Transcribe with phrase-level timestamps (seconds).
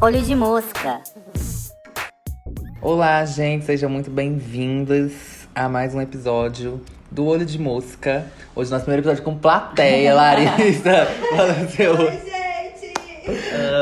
[0.00, 1.00] Olho de mosca.
[2.80, 6.80] Olá, gente, sejam muito bem-vindas a mais um episódio
[7.10, 8.26] do Olho de Mosca.
[8.54, 11.06] Hoje, nosso primeiro episódio com plateia, Larissa.
[11.36, 11.98] Fala seu.
[11.98, 12.94] Oi, gente!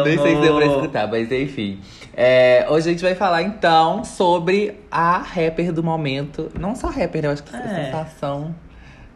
[0.04, 1.80] Nem sei se deu pra escutar, mas enfim.
[2.14, 6.50] É, hoje a gente vai falar então sobre a rapper do momento.
[6.58, 7.28] Não só rapper, né?
[7.28, 7.58] Eu acho que é.
[7.58, 8.54] a sensação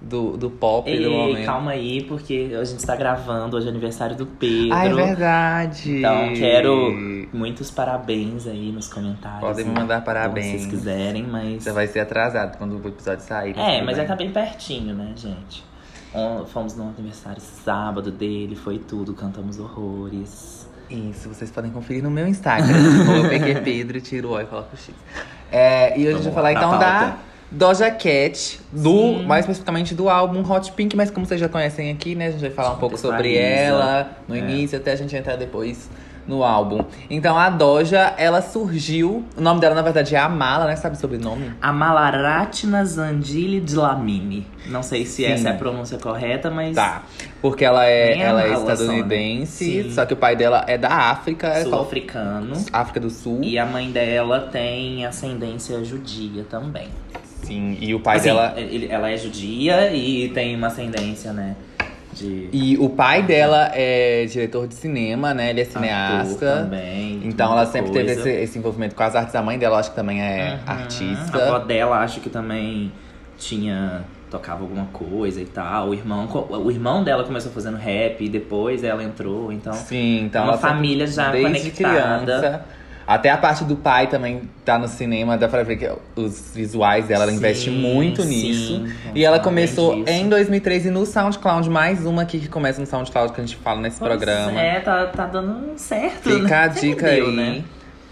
[0.04, 1.44] do, do pop Ei, do momento.
[1.44, 4.74] calma aí, porque a gente está gravando, hoje é aniversário do Pedro.
[4.74, 5.98] Ah, é verdade.
[5.98, 9.40] Então quero muitos parabéns aí nos comentários.
[9.40, 9.80] Podem me né?
[9.80, 10.46] mandar parabéns.
[10.46, 11.64] Se vocês quiserem, mas.
[11.64, 13.58] Já vai ser atrasado quando o episódio sair.
[13.58, 13.96] É, mas bem.
[13.96, 15.64] já tá bem pertinho, né, gente?
[16.52, 20.68] Fomos no aniversário sábado dele, foi tudo, cantamos horrores.
[20.88, 22.76] Isso, vocês podem conferir no meu Instagram.
[23.08, 24.94] ou eu peguei Pedro, tiro o O e coloco o X.
[25.50, 27.33] É, e hoje a gente vai falar então da pauta.
[27.50, 29.24] Doja Cat, do, Sim.
[29.26, 32.28] mais especificamente do álbum Hot Pink, mas como vocês já conhecem aqui, né?
[32.28, 34.38] A gente vai falar um pouco sobre ela no É.
[34.38, 35.88] início, até a gente entrar depois
[36.26, 36.82] no álbum.
[37.10, 39.22] Então a Doja, ela surgiu.
[39.36, 40.74] O nome dela, na verdade, é Amala, né?
[40.74, 41.52] Sabe o sobrenome?
[41.60, 44.46] A Malaratna Zandili Dlamini.
[44.66, 45.26] Não sei se Sim.
[45.26, 46.74] essa é a pronúncia correta, mas.
[46.74, 47.02] Tá.
[47.42, 48.72] Porque ela é, ela é mala só, né?
[48.72, 52.56] estadunidense, só que o pai dela é da África, é qual- Sul-africano.
[52.72, 53.40] África do Sul.
[53.42, 56.88] E a mãe dela tem ascendência judia também.
[57.44, 61.54] Sim, e o pai Assim, dela ele- ela é judia e tem uma ascendência, né?
[62.12, 65.50] De E o pai dela é diretor de cinema, né?
[65.50, 66.46] Ele é ator cineasta.
[66.62, 67.20] também.
[67.24, 68.20] Então ela sempre teve coisa.
[68.30, 69.34] esse, esse envolvimento com as artes.
[69.34, 70.72] A mãe dela, acho que também é Uhum.
[70.72, 71.38] artista.
[71.38, 72.92] A avó dela acho que também
[73.38, 74.02] tinha.
[74.30, 75.90] tocava alguma coisa e tal.
[75.90, 79.52] O irmão, o irmão dela começou fazendo rap e depois ela entrou.
[79.52, 79.72] Então.
[79.72, 82.24] Sim, então Uma ela sempre- família já desde conectada.
[82.40, 82.64] criança.
[83.06, 87.06] Até a parte do pai também tá no cinema, dá pra ver que os visuais
[87.06, 88.28] dela, ela Sim, investe muito sim.
[88.28, 88.84] nisso.
[89.14, 93.40] E ela começou em 2013 no SoundCloud, mais uma aqui que começa no SoundCloud que
[93.40, 94.58] a gente fala nesse Pois programa.
[94.58, 96.30] É, tá, tá dando certo.
[96.30, 96.54] Fica né?
[96.56, 97.64] a dica Entendeu, aí né?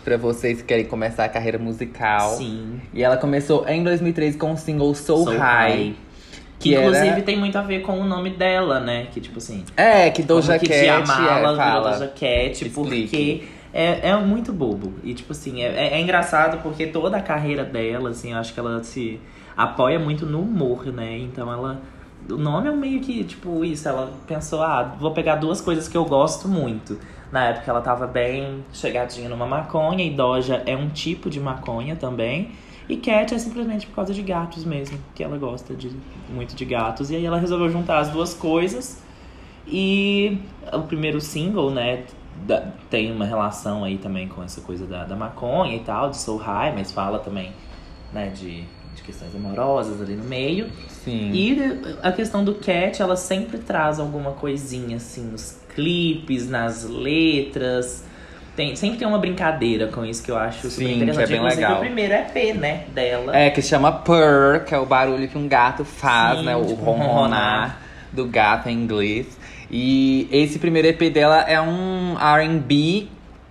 [0.04, 2.36] pra vocês que querem começar a carreira musical.
[2.36, 2.80] Sim.
[2.92, 5.94] E ela começou em 2013 com o single Soul, So High.
[6.58, 9.06] Que, que inclusive era- tem muito a ver com o nome dela, né?
[9.10, 9.64] Que tipo assim.
[9.76, 11.80] É, que Doja como que Cat é, fala.
[11.90, 13.48] Doja Cat, Explique.
[13.72, 14.92] É, é muito bobo.
[15.02, 18.52] E tipo assim, é, é- é engraçado porque toda a carreira dela, assim, eu acho
[18.54, 19.20] que ela se
[19.56, 21.18] apoia muito no humor, né?
[21.18, 21.80] Então ela.
[22.30, 23.88] O nome é meio que, tipo, isso.
[23.88, 26.96] Ela pensou, ah, vou pegar duas coisas que eu gosto muito.
[27.32, 31.96] Na época ela tava bem chegadinha numa maconha, e Doja é um tipo de maconha
[31.96, 32.52] também.
[32.88, 35.90] E Cat é simplesmente por causa de gatos mesmo, que ela gosta de,
[36.28, 37.10] muito de gatos.
[37.10, 39.02] E aí ela resolveu juntar as duas coisas.
[39.66, 40.38] E
[40.72, 42.04] o primeiro single, né,
[42.46, 46.16] da- tem uma relação aí também com essa coisa da, da maconha e tal, de
[46.18, 47.52] Soul High, mas fala também,
[48.12, 48.62] né, de,
[48.94, 50.68] de questões amorosas ali no meio.
[50.88, 51.30] Sim.
[51.32, 51.58] E
[52.02, 58.04] a questão do Cat, ela sempre traz alguma coisinha, assim, nos clipes, nas letras.
[58.54, 61.16] Tem, sempre tem uma brincadeira com isso que eu acho super Sim, interessante.
[61.16, 61.76] que é bem Inclusive, legal.
[61.78, 63.34] o primeiro EP, né, dela.
[63.36, 66.54] É, que chama purr, que é o barulho que um gato faz, Sim, né?
[66.56, 67.78] O tipo, ronronar.
[68.12, 69.38] do gato em inglês.
[69.72, 73.08] E esse primeiro EP dela é um R&B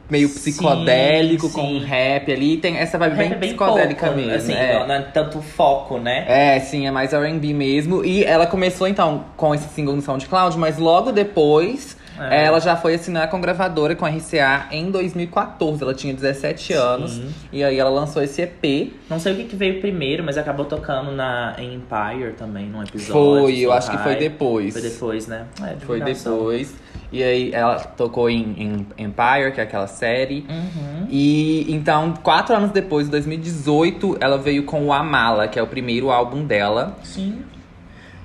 [0.08, 1.78] meio Sim, psicodélico, com sim.
[1.78, 2.58] um rap ali.
[2.58, 4.36] Tem essa vibe bem, é bem psicodélica pouco, mesmo.
[4.36, 4.78] Assim, é.
[4.78, 6.26] não, não é tanto foco, né?
[6.28, 8.04] É, sim, é mais R&B mesmo.
[8.04, 12.00] E ela começou, então, com esse single no SoundCloud, mas logo depois...
[12.30, 12.46] É.
[12.46, 15.82] Ela já foi assinar com gravadora, com a RCA, em 2014.
[15.82, 17.22] Ela tinha 17 anos.
[17.52, 18.94] E aí ela lançou esse EP.
[19.09, 22.84] Não sei o que, que veio primeiro, mas acabou tocando na em Empire também, num
[22.84, 23.14] episódio.
[23.14, 24.74] Foi, eu acho que foi depois.
[24.74, 25.46] Foi depois, né?
[25.62, 26.76] É, Foi depois.
[27.12, 28.56] E aí ela tocou em,
[28.98, 30.46] em Empire, que é aquela série.
[30.50, 31.08] Uhum.
[31.09, 35.68] E então, quatro anos depois, em 2018, ela veio com o Amala, que é o
[35.68, 36.98] primeiro álbum dela.
[37.03, 37.44] Sim.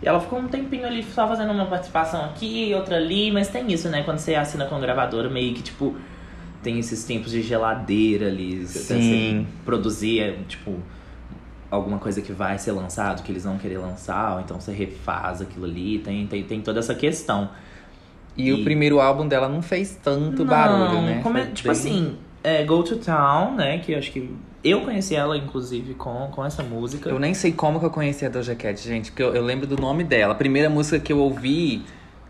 [0.03, 3.71] E ela ficou um tempinho ali só fazendo uma participação aqui, outra ali, mas tem
[3.73, 4.03] isso, né?
[4.03, 5.97] Quando você assina com gravadora, meio que tipo.
[6.63, 8.67] Tem esses tempos de geladeira ali.
[8.67, 9.47] Sim.
[9.47, 10.75] Você produzir, é, tipo,
[11.71, 15.41] alguma coisa que vai ser lançado, que eles vão querer lançar, ou então você refaz
[15.41, 15.99] aquilo ali.
[16.01, 17.51] Tem, tem, tem toda essa questão.
[18.37, 21.21] E, E- o primeiro álbum dela não fez tanto barulho, né?
[21.23, 23.79] como é- tipo bem- assim, é, Go to Town, né?
[23.79, 24.29] Que eu acho que.
[24.65, 27.09] Eu conheci ela, inclusive, com, com essa música.
[27.09, 29.67] Eu nem sei como que eu conheci a Doja Cat, gente, porque eu, eu lembro
[29.67, 30.33] do nome dela.
[30.33, 31.85] A primeira música que eu ouvi,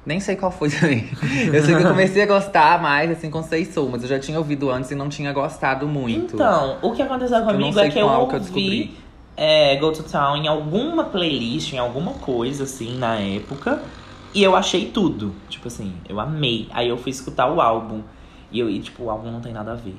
[0.04, 1.08] nem sei qual foi também.
[1.52, 4.18] Eu sei que eu comecei a gostar mais, assim, com Sei Soul, mas eu já
[4.18, 6.34] tinha ouvido antes e não tinha gostado muito.
[6.34, 8.96] Então, o que aconteceu comigo é que eu qual que eu ouvi descobri.
[9.36, 13.80] é, Go to Town em alguma playlist, em alguma coisa, assim, na época.
[14.34, 15.34] E eu achei tudo.
[15.48, 16.68] Tipo assim, eu amei.
[16.72, 18.02] Aí eu fui escutar o álbum.
[18.52, 19.96] E, eu, e tipo, o álbum não tem nada a ver.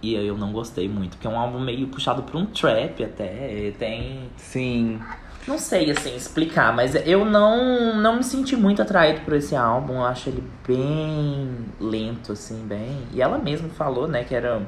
[0.00, 3.72] E eu não gostei muito, porque é um álbum meio puxado pra um trap até.
[3.78, 4.30] Tem.
[4.36, 5.00] Sim.
[5.46, 9.94] Não sei, assim, explicar, mas eu não, não me senti muito atraído por esse álbum.
[9.94, 11.48] Eu acho ele bem
[11.80, 12.98] lento, assim, bem.
[13.12, 14.62] E ela mesma falou, né, que era.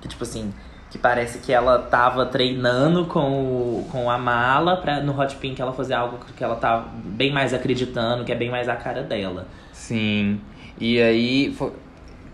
[0.00, 0.52] Que, tipo assim,
[0.90, 5.60] que parece que ela tava treinando com, o, com a mala pra no Hot Pink
[5.60, 9.02] ela fazer algo que ela tá bem mais acreditando, que é bem mais a cara
[9.02, 9.46] dela.
[9.72, 10.40] Sim.
[10.78, 11.72] E aí, foi-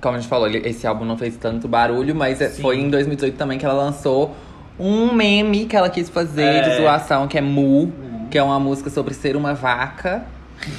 [0.06, 2.62] como a gente falou, esse álbum não fez tanto barulho, mas é- Sim.
[2.62, 4.37] foi em 2018 também que ela lançou
[4.79, 6.76] um meme que ela quis fazer de É.
[6.76, 7.93] zoação, que é Mu,
[8.31, 10.23] que é uma música sobre ser uma vaca.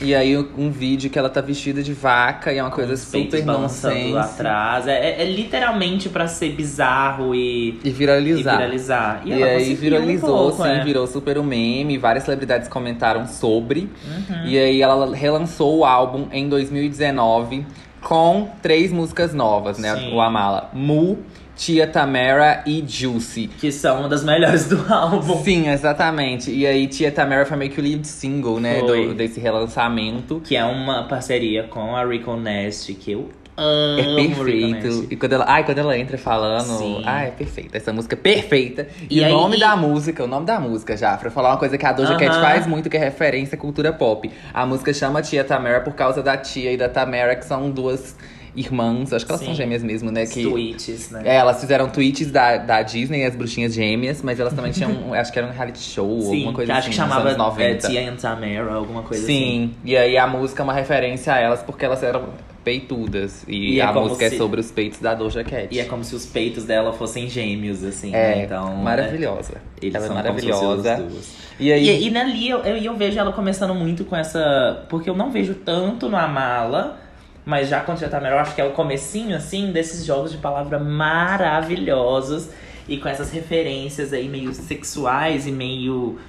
[0.01, 3.06] E aí um vídeo que ela tá vestida de vaca e é uma coisa os
[3.06, 4.18] peitos super nonsense.
[4.18, 4.88] atrás.
[4.88, 8.57] É, é- é literalmente pra ser bizarro e, E e viralizar.
[8.57, 9.21] viralizar.
[9.24, 10.83] E, ela aí viralizou, um pouco, sim, é.
[10.83, 11.95] virou super um meme.
[11.97, 13.81] Várias celebridades comentaram sobre.
[14.03, 14.45] Uhum.
[14.45, 17.63] E aí ela relançou o álbum em 2019
[18.07, 19.94] com três músicas novas, né?
[19.98, 20.13] Sim.
[20.13, 20.69] O Amala.
[20.74, 21.18] Mu,
[21.57, 23.48] Tia Tamara e Juicy.
[23.59, 25.44] Que são uma das melhores do álbum.
[25.44, 26.50] Sim, exatamente.
[26.50, 28.80] E aí Tia Tamara foi meio que o lead single, né?
[28.81, 30.39] Do- desse relançamento.
[30.45, 33.27] Que é uma parceria com a Rico Nest, que eu
[33.57, 35.07] amo Rico perfeito.
[35.09, 37.01] E quando ela, ai, quando ela entra falando, Sim.
[37.06, 37.77] ai, é perfeita.
[37.77, 38.88] Essa música é perfeita.
[39.09, 41.57] E, E o aí- nome da música, o nome da música, já, pra falar uma
[41.57, 42.42] coisa que a Doja Cat Aham.
[42.42, 44.30] faz muito, que é referência à cultura pop.
[44.54, 48.15] A música chama Tia Tamara por causa da tia e da Tamara, que são duas
[48.56, 49.56] irmãs, acho que elas são Sim.
[49.56, 50.24] gêmeas mesmo, né?
[50.24, 51.21] Os Que, tweets, né?
[51.25, 55.31] é, elas fizeram tweets da, da Disney, as bruxinhas gêmeas, mas elas também tinham, acho
[55.31, 57.38] que era um reality show, Sim, alguma coisa que assim, acho que nos chamava anos
[57.38, 57.63] 90.
[57.63, 59.36] é, Tia and Tamara, alguma coisa assim.
[59.36, 62.24] Sim, e aí a música é uma referência a elas porque elas eram
[62.67, 63.45] peitudas.
[63.47, 65.69] E, E é a como música se- é sobre os peitos da Doja Cat.
[65.73, 68.13] E é como se os peitos dela fossem gêmeos, assim.
[68.13, 68.43] É, né?
[68.43, 69.53] então, maravilhosa.
[69.55, 70.93] né, Eles Ela é são maravilhosa.
[71.05, 71.33] Os duos.
[71.59, 74.85] E aí, E, e eu, eu, eu vejo ela começando muito com essa.
[74.89, 76.99] Porque eu não vejo tanto no Amala,
[77.45, 80.37] mas já quando já tá melhor, acho que é o comecinho, assim, desses jogos de
[80.37, 82.49] palavra maravilhosos.
[82.89, 86.19] E com essas referências aí meio sexuais e meio.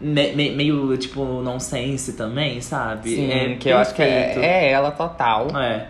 [0.00, 3.10] Me- me- meio, tipo, nonsense também, sabe?
[3.10, 5.48] sim, é que eu acho que é, é ela total.
[5.58, 5.86] É.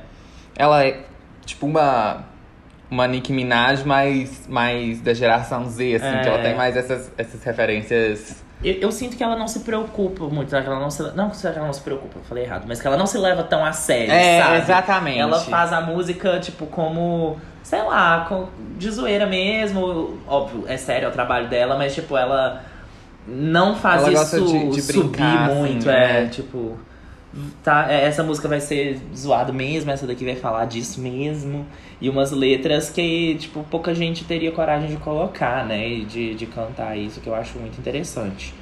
[0.57, 1.01] Ela é
[1.45, 2.25] tipo uma.
[2.89, 6.21] Uma Nicki Minaj mais, mais da geração Z, assim, É.
[6.21, 8.45] que ela tem mais essas, essas referências.
[8.63, 11.45] Eu, eu sinto que ela não se preocupa muito, que ela não se, não que
[11.45, 13.73] ela não se preocupa, eu falei errado, mas que ela não se leva tão a
[13.73, 14.57] sério, É, sabe?
[14.59, 15.19] exatamente.
[15.19, 18.47] Ela faz a música, tipo, como, sei lá, com,
[18.79, 20.21] de zoeira mesmo.
[20.29, 22.63] Óbvio, é sério, é o trabalho dela, mas, tipo, ela
[23.29, 25.91] não faz Ela isso de- de subir brincar, assim, muito.
[25.91, 26.29] é, né?
[26.31, 26.77] tipo,
[27.63, 31.67] tá, é, essa música vai ser zoado mesmo, essa daqui vai falar disso mesmo.
[32.01, 35.89] E umas letras que, tipo, pouca gente teria coragem de colocar, né?
[35.89, 38.53] E de, de cantar isso, que eu acho muito interessante.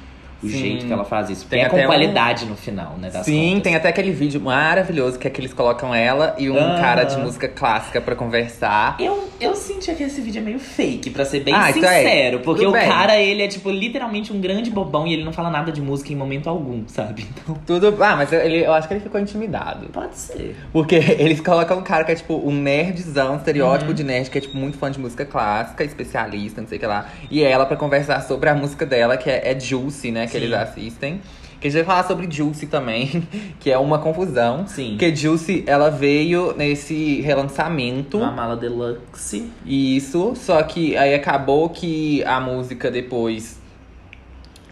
[0.43, 0.57] O Sim.
[0.57, 1.45] jeito que ela faz isso.
[1.47, 3.09] Tem é com até um- qualidade no final, né?
[3.23, 3.63] Sim, contas.
[3.63, 7.17] tem até aquele vídeo maravilhoso que é que eles colocam ela e um cara de
[7.17, 8.95] música clássica pra conversar.
[8.99, 11.97] Eu, eu senti que esse vídeo é meio fake, pra ser bem Ah, então é.
[12.03, 12.39] sincero.
[12.39, 12.87] Porque Tudo o bem.
[12.87, 16.11] cara, ele é, tipo, literalmente um grande bobão e ele não fala nada de música
[16.13, 17.25] em momento algum, sabe?
[17.43, 17.95] Então, Tudo.
[18.03, 19.87] Ah, mas ele, eu acho que ele ficou intimidado.
[19.89, 20.55] pode ser.
[20.71, 23.95] Porque eles colocam um cara que é tipo um nerdzão, estereótipo Uhum.
[23.95, 26.87] de nerd, que é tipo muito fã de música clássica, especialista, não sei o que
[26.87, 27.09] lá.
[27.29, 30.25] E ela pra conversar sobre a música dela, que é, é Juicy, né?
[30.25, 30.37] Que Sim.
[30.37, 31.21] eles assistem.
[31.65, 33.27] Que a gente vai falar sobre Juicy também,
[33.59, 34.67] que é uma confusão.
[34.67, 34.89] Sim.
[34.89, 38.19] Porque Juicy, ela veio nesse relançamento.
[38.19, 39.49] Uma mala deluxe.
[39.65, 43.59] Isso, só que aí acabou que a música depois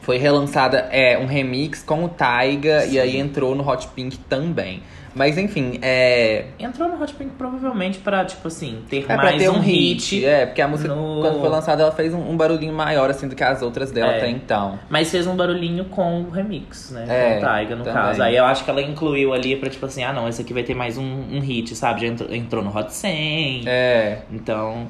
[0.02, 4.84] foi relançada, é um remix com o Taiga, e aí entrou no Hot Pink também.
[5.16, 6.46] Mas enfim, é.
[6.60, 9.60] Entrou no Hot Pink provavelmente pra, tipo assim, ter É pra mais ter um, um
[9.60, 10.26] hit.
[10.26, 13.28] É, porque a música, no- quando foi lançada, ela fez um, um barulhinho maior, assim,
[13.28, 14.18] do que as outras dela É.
[14.18, 14.80] até então.
[14.90, 17.06] Mas fez um barulhinho com o remix, né?
[17.08, 18.02] É, com o Taiga, no também.
[18.02, 18.22] caso.
[18.24, 20.64] Aí eu acho que ela incluiu ali pra, tipo assim, ah não, esse aqui vai
[20.64, 22.02] ter mais um, um hit, sabe?
[22.02, 23.64] Já entrou, entrou no Hot 100.
[23.68, 24.20] É.
[24.32, 24.88] Então,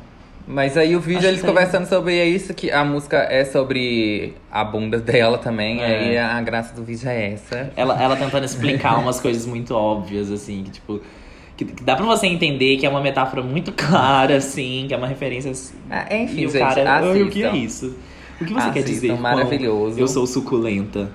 [0.48, 4.64] Mas aí o vídeo Acho eles conversando sobre isso, que a música é sobre a
[4.64, 5.82] bunda dela também.
[5.82, 5.86] É.
[5.86, 7.72] Aí a graça do vídeo é essa.
[7.78, 11.02] ela, ela tentando explicar umas coisas muito óbvias, assim, que tipo.
[11.56, 14.98] Que, que dá pra você entender que é uma metáfora muito clara, assim, que é
[14.98, 15.52] uma referência.
[15.52, 16.96] assim, Ah, enfim, e o gente, cara.
[16.98, 17.58] "Ai, o que é assistam.
[17.66, 17.96] isso?
[18.42, 19.08] O que você quer Assistam, dizer?
[19.14, 20.00] com maravilhoso.
[20.00, 21.10] Eu sou suculenta.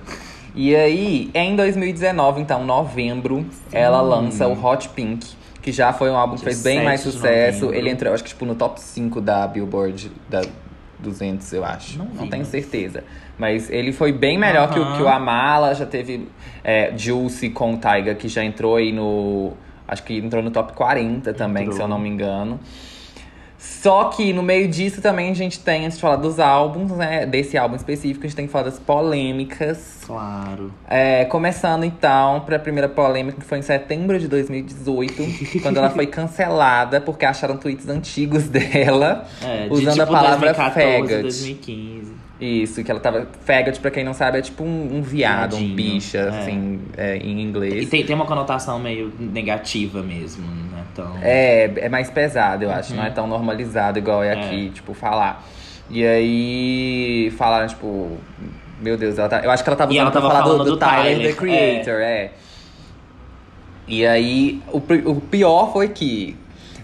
[0.55, 5.27] E aí, em 2019, então, novembro, ela lança o Hot Pink,
[5.69, 7.73] que já foi um álbum que fez bem mais 7 de sucesso.
[7.73, 10.41] Ele entrou, acho que, tipo, no top 5 da Billboard, da
[10.97, 11.99] 200, eu acho.
[11.99, 13.03] Não Não, tenho certeza.
[13.37, 15.75] Mas ele foi bem melhor que, o, que o Amala.
[15.75, 16.27] Já teve
[16.63, 19.53] é, Juicy com o Taiga, que já entrou aí no...
[19.87, 21.77] Acho que entrou no top 40 também, Entrou.
[21.77, 22.59] se eu não me engano.
[23.59, 27.25] Só que no meio disso também a gente tem, antes de falar dos álbuns, né?
[27.25, 29.99] Desse álbum específico, a gente tem que falar das polêmicas.
[30.07, 30.71] Claro.
[30.87, 35.23] É, começando então para a primeira polêmica, que foi em setembro de 2018,
[35.61, 40.53] quando ela foi cancelada porque acharam tweets antigos dela É, de, usando tipo, a palavra
[40.53, 41.21] 2014, faggot.
[41.21, 42.18] 2015.
[42.39, 43.27] Isso, que ela tava.
[43.43, 46.29] Faggot, pra quem não sabe, é tipo um, um viado, um bicha, é.
[46.29, 47.89] assim, é, em E inglês.
[47.89, 50.83] tem, tem uma conotação meio negativa mesmo, né?
[50.93, 52.91] Então, É, é mais pesado, eu acho.
[52.91, 52.97] Uhum.
[52.99, 54.39] Não é tão normalizado igual é É.
[54.39, 55.45] aqui, tipo, falar.
[55.89, 58.17] E aí falaram, tipo,
[58.79, 60.43] meu Deus, ela tá, eu acho que ela tava E usando ela pra tava falar
[60.43, 62.31] do, falando do do Tyler, Tyler, the Creator, é.
[63.87, 64.77] E aí, o,
[65.11, 66.37] o pior foi que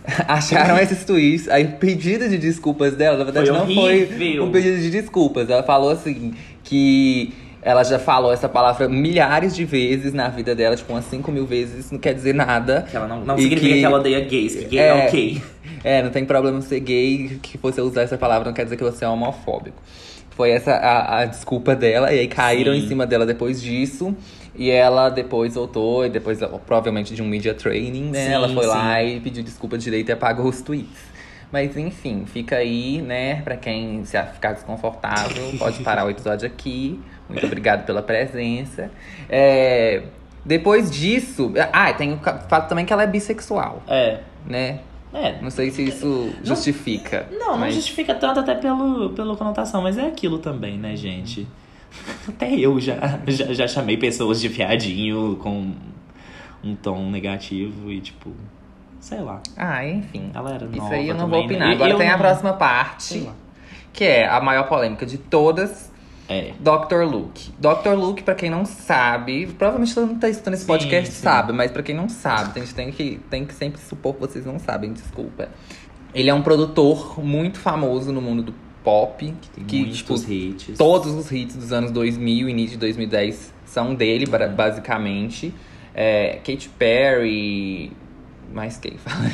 [0.28, 4.52] acharam esses tweets, aí o pedido de desculpas dela, na verdade, Foi não foi um
[4.52, 5.50] pedido de desculpas.
[5.50, 6.34] Ela falou assim,
[6.64, 11.32] que ela já falou essa palavra milhares de vezes na vida dela, tipo, umas 5
[11.32, 12.86] mil vezes, não quer dizer nada.
[12.90, 13.80] que ela não, não significa que...
[13.80, 15.08] que- ela odeia gays, que gay é, É.
[15.08, 15.42] ok.
[15.84, 18.84] É, não tem problema ser gay, que você usar essa palavra não quer dizer que
[18.84, 19.78] você é homofóbico.
[20.32, 22.80] Foi essa a, a desculpa dela, e aí caíram Sim.
[22.80, 24.16] em cima dela depois disso.
[24.58, 28.26] E ela depois voltou, e depois, provavelmente de um media training, né?
[28.28, 29.18] Sim, ela foi lá sim.
[29.18, 31.16] e pediu desculpa direito e apagou os tweets.
[31.52, 33.42] Mas enfim, fica aí, né?
[33.42, 37.00] Pra quem se ficar desconfortável, pode parar o episódio aqui.
[37.30, 38.92] Muito obrigado pela presença.
[39.30, 40.04] É,
[40.44, 41.54] depois disso.
[41.72, 44.20] Ah, tem o fato também que ela é bissexual, É.
[44.46, 44.80] né?
[45.14, 45.42] É.
[45.42, 47.26] Não sei se isso justifica.
[47.32, 47.74] Não, não mas...
[47.74, 51.48] justifica tanto até pelo, pela conotação, mas é aquilo também, né, gente?
[52.28, 55.74] Até eu já, já, já chamei pessoas de viadinho com
[56.64, 58.32] um tom negativo e tipo.
[59.00, 59.42] Sei lá.
[59.56, 60.32] Ah, enfim.
[60.34, 61.68] Ela era Isso aí eu não também, vou opinar.
[61.70, 61.74] né?
[61.75, 63.30] Agora Eu tem a não- próxima Sei parte,
[63.94, 65.94] que é a maior polêmica de todas.
[66.28, 66.54] É.
[66.60, 67.04] Dr.
[67.04, 67.52] Luke.
[67.60, 67.94] Dr.
[67.96, 71.22] Luke, pra quem não sabe, provavelmente todo mundo tá escutando esse Sim, podcast sim.
[71.22, 74.22] sabe, mas pra quem não sabe, a gente tem que, tem que sempre supor que
[74.22, 75.50] vocês não sabem, desculpa.
[76.16, 79.34] Ele é um produtor muito famoso no mundo do pop,
[79.68, 80.77] que, muitos tipo, hits.
[80.77, 85.51] Todos os hits dos anos 2000 e início de 2010 são dele, ba- basicamente.
[85.94, 87.92] É, Katy Perry.
[88.54, 89.25] Mais quem fala?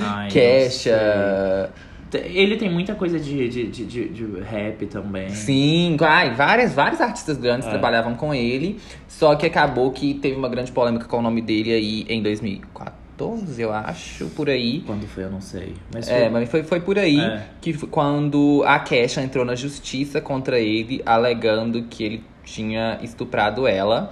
[0.00, 1.70] Ai, Kesha.
[2.12, 5.28] Ele tem muita coisa de, de, de, de, rap também.
[5.28, 7.70] Sim, ai, várias, vários artistas grandes É.
[7.70, 8.80] trabalhavam com ele.
[9.06, 12.22] Só que acabou que teve uma grande polêmica com o nome dele aí em
[13.20, 14.82] 2014, eu acho, por aí.
[14.86, 15.74] Quando foi, eu não sei.
[15.92, 17.42] Mas É, foi- mas foi, foi por aí É.
[17.60, 24.10] que quando a Kesha entrou na justiça contra ele, alegando que ele tinha estuprado ela.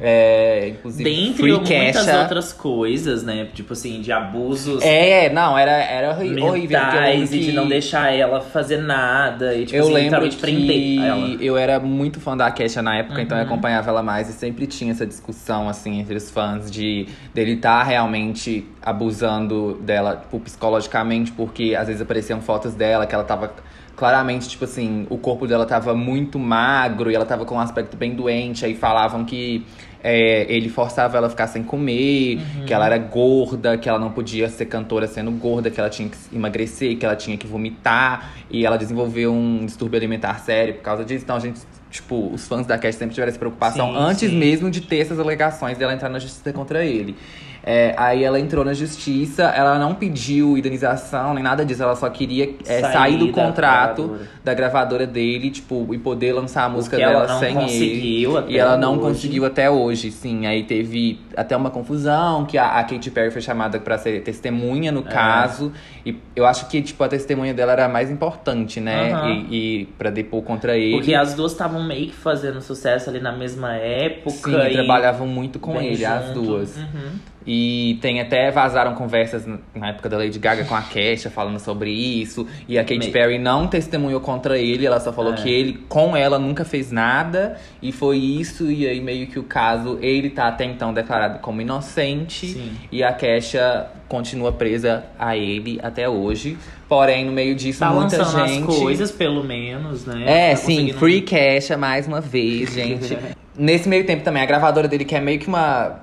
[0.00, 1.68] É, inclusive, Dentre muitas
[2.04, 2.20] Kesha.
[2.20, 3.46] outras coisas, né?
[3.52, 6.52] Tipo assim, de abusos É, não, era, era horrível.
[6.52, 9.54] mentais e de que- não deixar ela fazer nada.
[9.54, 11.36] E, tipo, eu assim, lembro literalmente prender ela.
[11.36, 13.50] que eu era muito fã da Kesha na época, então eu Uhum.
[13.52, 17.82] acompanhava ela mais e sempre tinha essa discussão assim entre os fãs de dele estar
[17.82, 23.52] realmente abusando dela tipo, psicologicamente, porque às vezes apareciam fotos dela que ela tava
[24.00, 27.98] claramente, tipo assim, o corpo dela tava muito magro e ela tava com um aspecto
[27.98, 29.62] bem doente, aí falavam que
[30.02, 32.64] é, ele forçava ela a ficar sem comer, Uhum.
[32.64, 36.08] que ela era gorda, que ela não podia ser cantora sendo gorda, que ela tinha
[36.08, 38.30] que emagrecer, que ela tinha que vomitar.
[38.50, 41.24] E ela desenvolveu um distúrbio alimentar sério por causa disso.
[41.24, 44.36] Então a gente, tipo, os fãs da Cash sempre tiveram essa preocupação Sim, antes sim.
[44.38, 47.14] mesmo de ter essas alegações dela entrar na justiça contra ele.
[47.62, 52.08] É, aí ela entrou na justiça, ela não pediu indenização nem nada disso, ela só
[52.08, 54.28] queria é, Sair sair do contrato gravadora.
[54.42, 58.26] da gravadora dele, tipo, e poder lançar a música Porque dela ela não sem ele.
[58.48, 59.00] E ela não hoje.
[59.02, 60.46] conseguiu até hoje, sim.
[60.46, 64.90] Aí teve até uma confusão, que a, a Katy Perry foi chamada pra ser testemunha
[64.90, 65.02] no É.
[65.04, 65.72] caso.
[66.06, 69.12] E eu acho que, tipo, a testemunha dela era a mais importante, né?
[69.12, 69.46] Aham.
[69.50, 70.92] E, e pra depor contra ele.
[70.94, 74.50] Porque as duas estavam meio que fazendo sucesso ali na mesma época.
[74.62, 76.40] Sim, e trabalhavam muito com ele, as junto.
[76.42, 76.76] duas.
[76.76, 77.10] Uhum.
[77.46, 81.90] E tem até vazaram conversas na época da Lady Gaga com a Kesha falando sobre
[81.90, 82.46] isso.
[82.68, 83.10] E a Katy.
[83.10, 85.36] Perry não testemunhou contra ele, ela só falou É.
[85.36, 87.56] que ele, com ela, nunca fez nada.
[87.82, 91.60] E foi isso, e aí meio que o caso, ele tá até então declarado como
[91.62, 92.46] inocente.
[92.48, 92.72] Sim.
[92.92, 96.58] E a Kesha continua presa a ele até hoje.
[96.88, 98.68] Porém, no meio disso, Tá muita gente.
[98.70, 100.24] as coisas, pelo menos, né?
[100.26, 103.16] É, Tá sim, Free Kesha mais uma vez, gente.
[103.56, 106.00] Nesse meio tempo também, a gravadora dele, que é meio que uma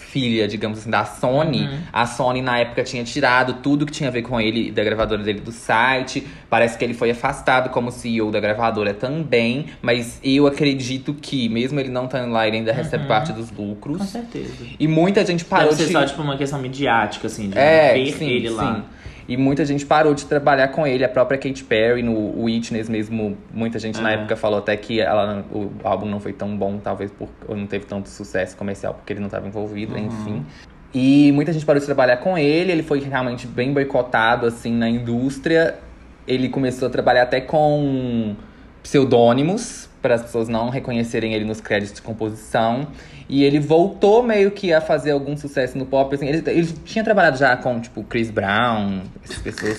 [0.00, 1.62] filha, digamos assim, da Sony.
[1.62, 1.78] Uhum.
[1.92, 5.22] A Sony, na época, tinha tirado tudo que tinha a ver com ele, da gravadora
[5.22, 6.26] dele, do site.
[6.48, 9.66] Parece que ele foi afastado como CEO da gravadora também.
[9.82, 13.08] Mas eu acredito que, mesmo ele não estando lá, ele ainda recebe Uhum.
[13.08, 14.02] parte dos Com lucros.
[14.08, 14.52] certeza.
[14.78, 15.92] E muita gente parou Deve ser de...
[15.92, 18.54] só, tipo, uma questão midiática, assim, de É, ver sim, ele sim.
[18.54, 18.84] lá.
[19.30, 21.04] E muita gente parou de trabalhar com ele.
[21.04, 24.14] A própria Katy Perry, no Witness mesmo, muita gente na É.
[24.14, 27.84] época falou até que ela, o álbum não foi tão bom, talvez por, não teve
[27.86, 30.06] tanto sucesso comercial, porque ele não estava envolvido, Uhum.
[30.06, 30.46] enfim.
[30.92, 34.90] E muita gente parou de trabalhar com ele, ele foi realmente bem boicotado, assim, na
[34.90, 35.76] indústria.
[36.26, 38.34] Ele começou a trabalhar até com
[38.82, 42.88] pseudônimos, para as pessoas não reconhecerem ele nos créditos de composição.
[43.32, 46.12] E ele voltou meio que a fazer algum sucesso no pop.
[46.12, 49.78] Assim, ele, ele tinha trabalhado já com, tipo, Chris Brown, essas pessoas.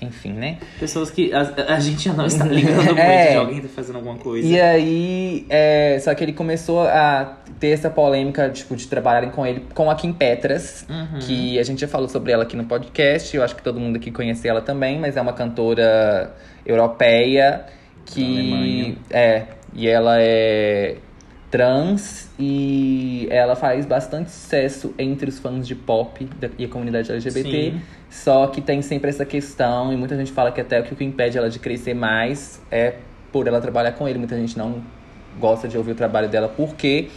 [0.00, 0.58] enfim, né?
[0.78, 1.40] Pessoas que a,
[1.74, 3.30] a gente já não está ligando muito É.
[3.32, 4.46] de alguém tá fazendo alguma coisa.
[4.46, 9.44] E aí, é, só que ele começou a ter essa polêmica, tipo, de trabalharem com
[9.44, 11.18] ele, com a Kim Petras, Uhum.
[11.20, 13.36] que a gente já falou sobre ela aqui no podcast.
[13.36, 16.32] Eu acho que todo mundo aqui conhece ela também, mas é uma cantora
[16.64, 17.64] europeia
[18.04, 18.96] que.
[19.10, 19.44] É,
[19.74, 20.96] e ela é
[21.52, 26.26] trans e ela faz bastante sucesso entre os fãs de pop
[26.58, 27.50] e a comunidade LGBT.
[27.50, 27.80] Sim.
[28.08, 31.36] Só que tem sempre essa questão, e muita gente fala que até o que impede
[31.36, 32.94] ela de crescer mais é
[33.30, 34.18] por ela trabalhar com ele.
[34.18, 34.82] Muita gente não
[35.38, 37.10] gosta de ouvir o trabalho dela porque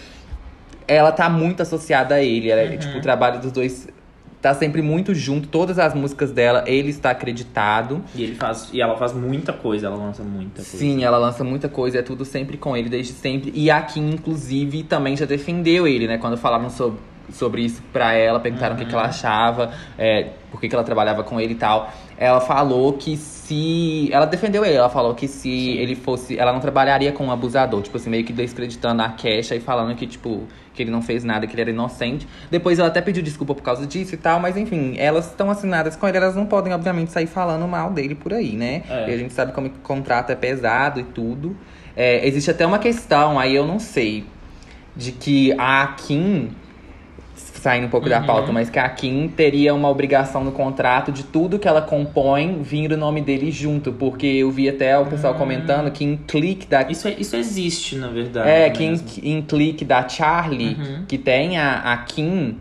[0.86, 2.52] ela tá muito associada a ele.
[2.52, 3.88] Ela, é, tipo, o trabalho dos dois
[4.46, 5.48] tá sempre muito junto.
[5.48, 8.04] Todas as músicas dela, ele está acreditado.
[8.14, 8.70] E ele faz.
[8.72, 10.78] E ela faz muita coisa, ela lança muita coisa.
[10.78, 13.52] Sim, ela lança muita coisa, é tudo sempre com ele, desde sempre.
[13.56, 16.20] E a Kim, inclusive, também já defendeu ele, né?
[16.20, 17.00] Quando falaram sobre,
[17.32, 20.84] sobre isso pra ela, perguntaram o que, que ela achava, é, por que, que ela
[20.84, 21.92] trabalhava com ele e tal.
[22.16, 24.10] Ela falou que se.
[24.12, 26.38] Ela defendeu ele, ela falou que se ele fosse.
[26.38, 29.96] Ela não trabalharia com um abusador, tipo assim, meio que descreditando a Kesha e falando
[29.96, 32.28] que, tipo, que ele não fez nada, que ele era inocente.
[32.50, 35.96] Depois ela até pediu desculpa por causa disso e tal, mas enfim, elas estão assinadas
[35.96, 38.84] com ele, elas não podem, obviamente, sair falando mal dele por aí, né?
[38.90, 39.10] É.
[39.10, 41.56] E a gente sabe como que o contrato é pesado e tudo.
[41.96, 44.26] É, existe até uma questão, aí eu não sei,
[44.96, 46.52] de que a Kim,
[47.66, 48.26] saindo um pouco da Uhum.
[48.28, 52.62] pauta, mas que a Kim teria uma obrigação no contrato de tudo que ela compõe
[52.62, 53.92] vir o nome dele junto.
[53.92, 56.84] Porque eu vi até o pessoal comentando que em clique da.
[56.84, 58.48] Isso, é- isso existe, na verdade.
[58.48, 59.08] É, que em, mesmo.
[59.24, 61.06] em clique da Charlie, Uhum.
[61.08, 62.58] que tem a, a Kim,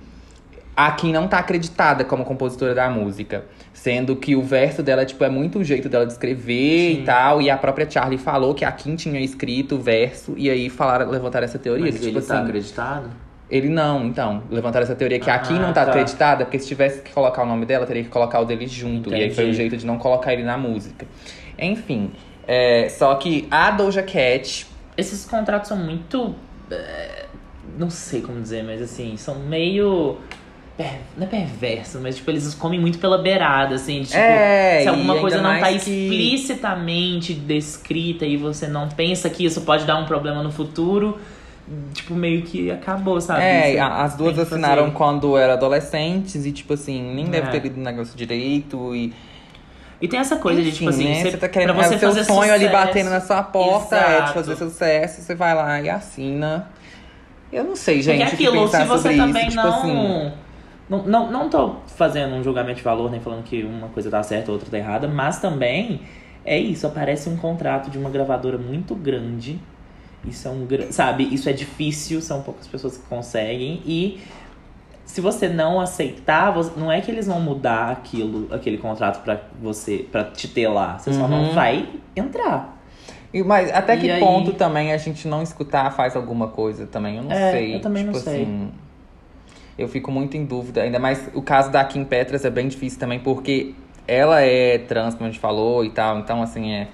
[0.74, 3.44] a Kim não tá acreditada como compositora da música.
[3.74, 7.00] Sendo que o verso dela, tipo, é muito o jeito dela de escrever Sim.
[7.00, 7.42] e tal.
[7.42, 10.32] E a própria Charlie falou que a Kim tinha escrito o verso.
[10.38, 11.84] E aí falaram, levantaram essa teoria.
[11.84, 13.10] Mas que, tipo ele tá assim, acreditado?
[13.50, 14.42] Ele não, então.
[14.50, 15.90] Levantaram essa teoria que Ah, não tá, tá.
[15.90, 19.10] acreditada, porque se tivesse que colocar o nome dela, teria que colocar o dele junto.
[19.10, 19.56] E aí foi o Entendi.
[19.56, 21.06] jeito de não colocar ele na música.
[21.58, 22.10] Enfim.
[22.46, 24.66] é, só que a Doja Cat.
[24.96, 26.34] Esses contratos são muito.
[26.70, 27.26] é,
[27.78, 30.18] não sei como dizer, mas assim, são meio.
[31.16, 34.88] Não é perverso, mas tipo, eles comem muito pela beirada, assim, de, tipo, É, se
[34.88, 39.96] alguma coisa não tá que- explicitamente descrita e você não pensa que isso pode dar
[39.96, 41.18] um problema no futuro,
[41.92, 43.42] tipo, meio que acabou, sabe?
[43.42, 44.96] É, a- as duas assinaram fazer.
[44.96, 47.50] quando eram adolescentes e, tipo assim, nem deve É.
[47.50, 48.94] ter lido o negócio direito.
[48.94, 49.12] E,
[50.00, 51.22] E tem essa coisa de, tipo Enfim, assim, né?
[51.22, 52.86] você, Você tá querendo pra você é o seu fazer sonho ali sucesso.
[52.86, 54.32] batendo na sua porta, é de Exato.
[54.34, 56.68] fazer sucesso, você vai lá e assina.
[57.52, 58.18] Eu não sei, gente.
[58.28, 60.32] Porque o que aquilo, se você também isso, tipo não, assim.
[60.90, 61.06] não.
[61.06, 64.52] Não, não tô fazendo um julgamento de valor, nem falando que uma coisa tá certa,
[64.52, 66.02] outra tá errada, mas também
[66.44, 69.58] é isso, aparece um contrato de uma gravadora muito grande.
[70.26, 74.20] Isso é um sabe, isso é difícil, são poucas pessoas que conseguem e
[75.04, 79.98] se você não aceitar, não é que eles vão mudar aquilo, aquele contrato pra você,
[80.10, 81.52] para te ter lá, você só não Uhum.
[81.54, 82.78] vai entrar.
[83.32, 86.86] E- Mas até E que aí- ponto também a gente não escutar faz alguma coisa
[86.86, 87.16] também?
[87.16, 87.74] Eu não É, sei.
[87.74, 88.42] eu também não tipo sei.
[88.42, 88.70] assim,
[89.76, 90.82] eu fico muito em dúvida.
[90.82, 93.74] Ainda mais o caso da Kim Petras é bem difícil também, porque
[94.08, 96.18] ela é trans, como a gente falou e tal.
[96.20, 96.88] Então, assim, é,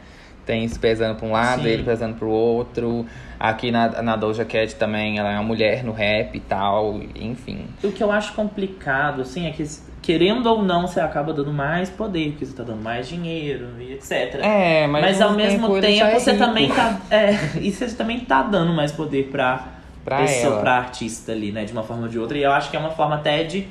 [0.47, 1.69] tem isso pesando pra um lado, Sim.
[1.69, 3.07] ele pesando pro outro.
[3.39, 7.01] Aqui na, na Doja Cat também, ela é uma mulher no rap e tal.
[7.15, 7.65] Enfim.
[7.83, 9.65] O que eu acho complicado, assim, é que
[10.03, 13.93] querendo ou não, você acaba dando mais poder, porque você tá dando mais dinheiro e
[13.93, 14.41] etc.
[14.43, 17.01] É, mas, Mas, ao mesmo já tempo, é você também tá.
[17.11, 19.69] É, e você também tá dando mais poder pra,
[20.05, 20.61] pra pessoa, ela.
[20.63, 21.65] pra artista ali, né?
[21.65, 22.37] De uma forma ou de outra.
[22.37, 23.67] E eu acho que é uma forma até de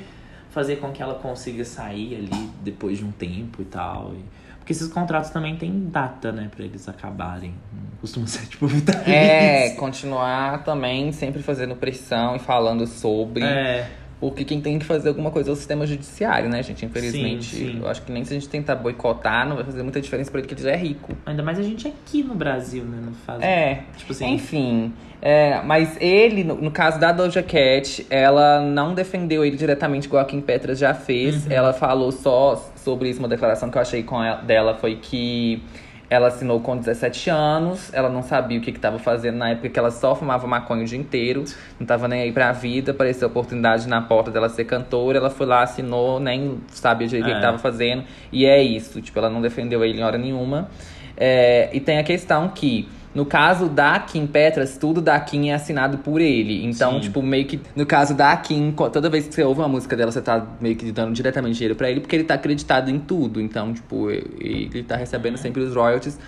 [0.50, 4.12] fazer com que ela consiga sair ali depois de um tempo e tal.
[4.14, 7.52] E- Porque esses contratos também têm data, né, pra eles acabarem.
[8.00, 9.12] Costuma ser, tipo, vitalício.
[9.12, 13.42] É, continuar também sempre fazendo pressão e falando sobre.
[13.42, 13.86] É,
[14.20, 16.84] Porque quem tem que fazer alguma coisa é o sistema judiciário, né, gente?
[16.84, 17.56] Infelizmente.
[17.56, 17.78] Sim, sim.
[17.80, 20.40] Eu acho que nem se a gente tentar boicotar, não vai fazer muita diferença pra
[20.40, 21.16] ele, porque ele já é rico.
[21.26, 22.98] ainda mais a gente aqui no Brasil, né?
[23.04, 23.42] Não faz.
[23.42, 23.82] É.
[23.96, 24.30] Tipo assim.
[24.34, 24.92] Enfim.
[25.22, 30.22] é, mas ele, no, no caso da Doja Cat, ela não defendeu ele diretamente igual
[30.22, 31.46] a Kim Petras já fez.
[31.46, 31.52] Uhum.
[31.52, 35.62] Ela falou só sobre isso, uma declaração que eu achei com ela, dela foi que
[36.08, 39.78] ela assinou com 17 anos, ela não sabia o que estava fazendo na época que
[39.78, 41.44] ela só fumava maconha o dia inteiro,
[41.78, 45.30] não tava nem aí pra vida, apareceu a oportunidade na porta dela ser cantora, ela
[45.30, 47.36] foi lá, assinou, nem sabia direito o que É.
[47.36, 50.68] que tava fazendo, e é isso, tipo, ela não defendeu ele em hora nenhuma.
[51.16, 55.54] É, e tem a questão que, no caso da Kim Petras, tudo da Kim é
[55.54, 56.64] assinado por ele.
[56.64, 57.00] Então, Sim.
[57.00, 57.60] tipo, meio que.
[57.74, 60.76] No caso da Kim, toda vez que você ouve uma música dela, você tá meio
[60.76, 63.40] que dando diretamente dinheiro pra ele, porque ele tá acreditado em tudo.
[63.40, 66.18] Então, tipo, ele tá recebendo sempre os royalties.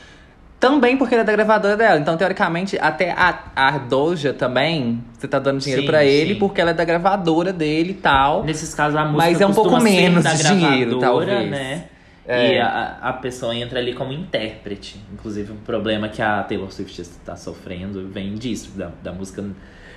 [0.59, 1.99] Também porque ele é da gravadora dela.
[1.99, 6.71] Então, teoricamente, até a, a Doja também, você tá dando dinheiro pra ele porque ela
[6.71, 8.45] é da gravadora dele e tal.
[8.45, 11.51] Nesses casos, a música Mas é um pouco menos dinheiro, talvez.
[11.51, 11.85] né?
[12.27, 12.55] É.
[12.55, 15.01] E a, a pessoa entra ali como intérprete.
[15.13, 19.45] Inclusive, um problema que a Taylor Swift está sofrendo vem disso, da, da música.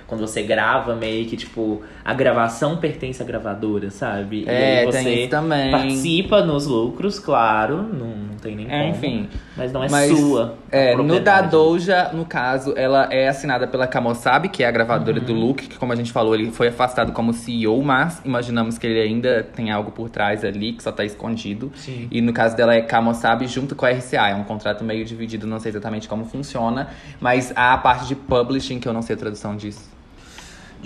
[0.06, 4.44] Quando você grava, meio que, tipo, a gravação pertence à gravadora, sabe?
[4.44, 5.70] e É, aí tem você também.
[5.72, 8.90] participa nos lucros, claro, não, não tem nem É, como.
[8.90, 9.28] enfim.
[9.56, 10.54] Mas não é Mas, sua.
[10.70, 11.40] É, no da.
[11.40, 15.24] Doja, no caso, ela é assinada pela Kamosabe, que é a gravadora Uhum.
[15.24, 18.86] do Luke, que como a gente falou, ele foi afastado como CEO, mas imaginamos que
[18.86, 21.72] ele ainda tem algo por trás ali, que só tá escondido.
[21.74, 22.06] Sim.
[22.12, 25.46] E no caso dela é Kamosabe junto com a RCA, é um contrato meio dividido,
[25.48, 26.88] não sei exatamente como funciona,
[27.20, 29.95] mas há a parte de publishing, que eu não sei a tradução disso.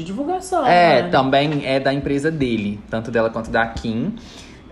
[0.00, 0.66] De divulgação.
[0.66, 1.08] É, né?
[1.10, 4.14] também é da empresa dele, tanto dela quanto da Kim.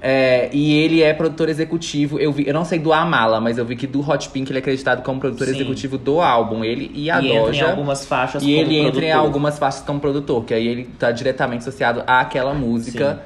[0.00, 3.64] É, e ele é produtor executivo, eu vi, eu não sei do Amala, mas eu
[3.64, 5.54] vi que do Hot Pink ele é acreditado como produtor Sim.
[5.56, 7.70] executivo do álbum, ele e a E entra em Doja.
[7.70, 9.26] algumas faixas E como ele entra em produtor.
[9.26, 13.22] algumas faixas como produtor, que aí ele tá diretamente associado àquela música,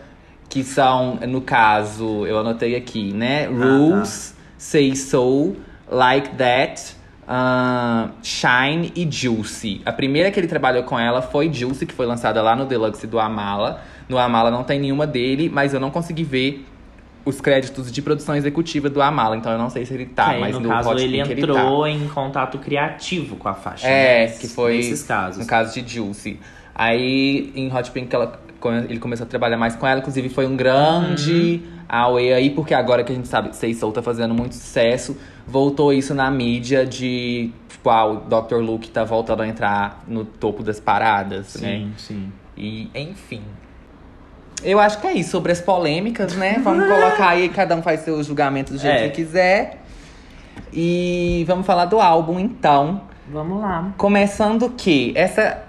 [0.48, 3.46] que são, no caso, eu anotei aqui, né?
[3.46, 3.52] tá.
[3.52, 5.54] Rules, Say So,
[5.90, 9.80] Like That, ah, Shine e Juicy.
[9.84, 13.06] A primeira que ele trabalhou com ela foi Juicy, que foi lançada lá no Deluxe
[13.06, 13.80] do Amala.
[14.08, 16.66] No Amala não tem nenhuma dele, mas eu não consegui ver
[17.24, 20.40] os créditos de produção executiva do Amala, então eu não sei se ele tá, aí,
[20.40, 22.04] mas no no caso, ele entrou ele tá.
[22.04, 23.86] em contato criativo com a faixa.
[23.86, 24.32] É, né?
[24.32, 25.38] que foi Nesses casos.
[25.38, 26.40] no caso de Juicy.
[26.74, 30.56] Aí em Hot Pink ela, ele começou a trabalhar mais com ela, inclusive foi um
[30.56, 31.78] grande Uhum.
[31.88, 35.92] away aí, porque agora que a gente sabe, Say Soul tá fazendo muito sucesso, voltou
[35.92, 38.56] isso na mídia de, tipo, ah, o Dr.
[38.56, 41.68] Luke tá voltando a entrar no topo das paradas, né?
[41.78, 42.32] Sim, sim.
[42.56, 43.42] E, enfim.
[44.62, 46.60] Eu acho que é isso, sobre as polêmicas, né?
[46.62, 49.08] Vamos colocar aí, cada um faz seu julgamento do jeito É.
[49.08, 49.82] que quiser.
[50.72, 53.02] E vamos falar do álbum, então.
[53.30, 53.92] Vando lá.
[53.96, 55.62] Começando que essa.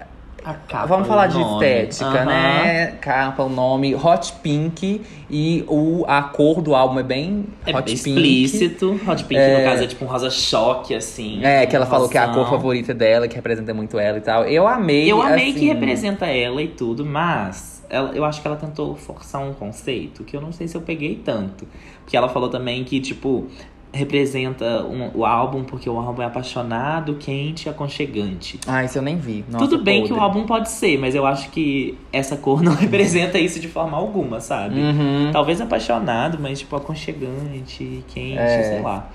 [0.44, 1.64] Capa, vamos falar de nome.
[1.66, 2.92] estética, né?
[3.00, 5.00] Capa, o nome, Hot Pink.
[5.30, 7.92] E o, a cor do álbum é bem É Hot Pink.
[7.94, 9.00] explícito.
[9.08, 9.58] Hot Pink, É.
[9.58, 11.42] no caso, é tipo um rosa choque, assim.
[11.42, 14.20] É, que ela falou que é a cor favorita dela, que representa muito ela e
[14.20, 14.44] tal.
[14.44, 15.10] Eu amei.
[15.10, 18.94] Eu amei que assim, representa ela e tudo, mas ela, eu acho que ela tentou
[18.96, 21.66] forçar um conceito que eu não sei se eu peguei tanto.
[22.02, 23.46] Porque ela falou também que, tipo,
[23.94, 28.58] representa um- o álbum porque o álbum é apaixonado, quente e aconchegante.
[28.66, 29.44] Ah, isso eu nem vi.
[29.48, 30.22] Nossa, Tudo bem que o podre.
[30.24, 34.40] álbum pode ser, mas eu acho que essa cor não representa isso de forma alguma,
[34.40, 34.80] sabe?
[34.80, 35.30] Uhum.
[35.32, 38.62] Talvez apaixonado, mas tipo aconchegante, quente, É.
[38.64, 39.08] sei lá.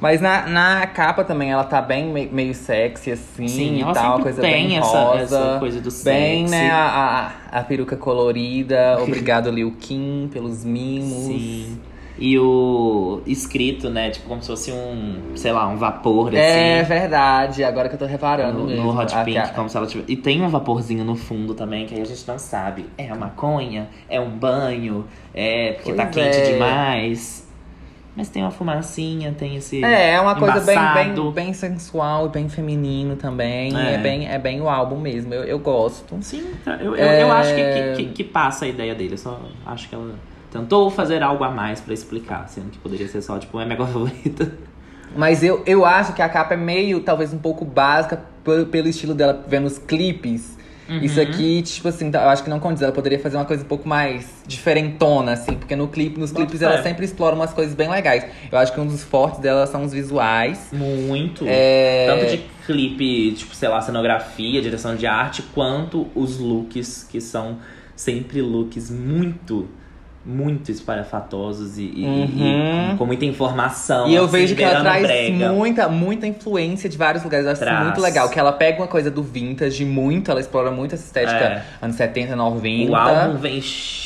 [0.00, 4.18] Mas na, na capa também ela tá bem me- meio sexy, assim, Sim, e tal,
[4.20, 5.22] coisa tem bem essa- rosa.
[5.38, 6.50] essa coisa do Bem, sexy.
[6.64, 8.96] né, a, a, a peruca colorida.
[9.02, 11.26] Obrigado, Liu Kim, pelos mimos.
[11.26, 11.78] Sim.
[12.20, 14.10] E o escrito, né?
[14.10, 16.88] Tipo, como se fosse um, sei lá, um vapor, É assim.
[16.88, 18.92] verdade, agora que eu tô reparando No, mesmo.
[18.92, 20.12] no Hot Pink, como se ela tivesse.
[20.12, 22.84] E tem um vaporzinho no fundo também, que aí a gente não sabe.
[22.98, 23.88] É a maconha?
[24.06, 25.06] É um banho?
[25.32, 26.52] É porque tá quente é.
[26.52, 27.48] demais?
[28.14, 29.82] Mas tem uma fumacinha, tem esse.
[29.82, 33.74] É, é uma coisa bem, bem, bem sensual e bem feminino também.
[33.74, 33.94] É.
[33.94, 36.18] É, bem, é bem o álbum mesmo, eu, eu gosto.
[36.20, 36.44] Sim,
[36.80, 37.22] eu, eu, É.
[37.22, 39.14] eu acho que, que, que- que passa a ideia dele.
[39.14, 40.14] Eu só acho que ela
[40.50, 43.76] tentou fazer algo a mais pra explicar, sendo que poderia ser só, tipo, é minha
[43.76, 44.52] cor favorita.
[45.16, 48.88] Mas eu, eu acho que a capa é meio, talvez, um pouco básica pe- pelo
[48.88, 50.58] estilo dela, vendo os clipes.
[50.88, 50.98] Uhum.
[50.98, 52.82] Isso aqui, tipo assim, tá- eu acho que não condiz.
[52.82, 55.54] Ela poderia fazer uma coisa um pouco mais diferentona, assim.
[55.54, 56.66] Porque no clipe, nos Bota clipes fé.
[56.66, 58.24] ela sempre explora umas coisas bem legais.
[58.50, 60.68] Eu acho que um dos fortes dela são os visuais.
[60.72, 61.44] Muito.
[61.46, 62.06] É...
[62.08, 67.58] Tanto de clipe, tipo, sei lá, cenografia, direção de arte, quanto os looks, que são
[67.94, 69.68] sempre looks muito,
[70.24, 72.92] muito espalhafatosos e, e- Uhum.
[72.92, 74.06] e com, muita informação.
[74.08, 75.52] E eu assim, vejo que ela traz brega.
[75.52, 77.46] muita, muita influência de vários lugares.
[77.46, 77.84] Eu acho isso Traz.
[77.84, 78.28] muito legal.
[78.28, 81.62] Que ela pega uma coisa do vintage muito, ela explora muito essa estética É.
[81.80, 82.92] anos 70, 90.
[82.92, 83.62] O álbum vem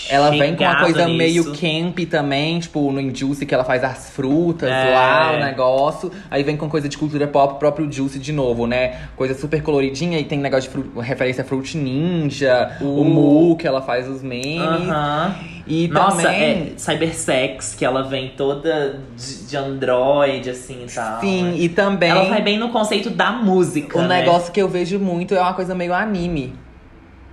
[0.09, 1.17] Ela vem com uma coisa nisso.
[1.19, 4.95] meio camp também, tipo, no Juicy, que ela faz as frutas É.
[4.95, 6.13] lá, o negócio.
[6.31, 8.99] Aí vem com coisa de cultura pop, o próprio Juicy de novo, né?
[9.17, 13.67] Coisa super coloridinha, e tem negócio de referência a Fruit Ninja, o, O- Mu, que
[13.67, 14.61] ela faz os memes.
[14.89, 15.35] Aham.
[15.67, 16.43] E Nossa, também.
[16.43, 21.21] é Cybersex, que ela vem toda de, de android, assim e tal.
[21.21, 21.55] Sim, né?
[21.57, 22.11] e também.
[22.11, 23.99] Ela vai bem no conceito da música.
[23.99, 24.21] O né?
[24.21, 26.53] negócio que eu vejo muito é uma coisa meio anime.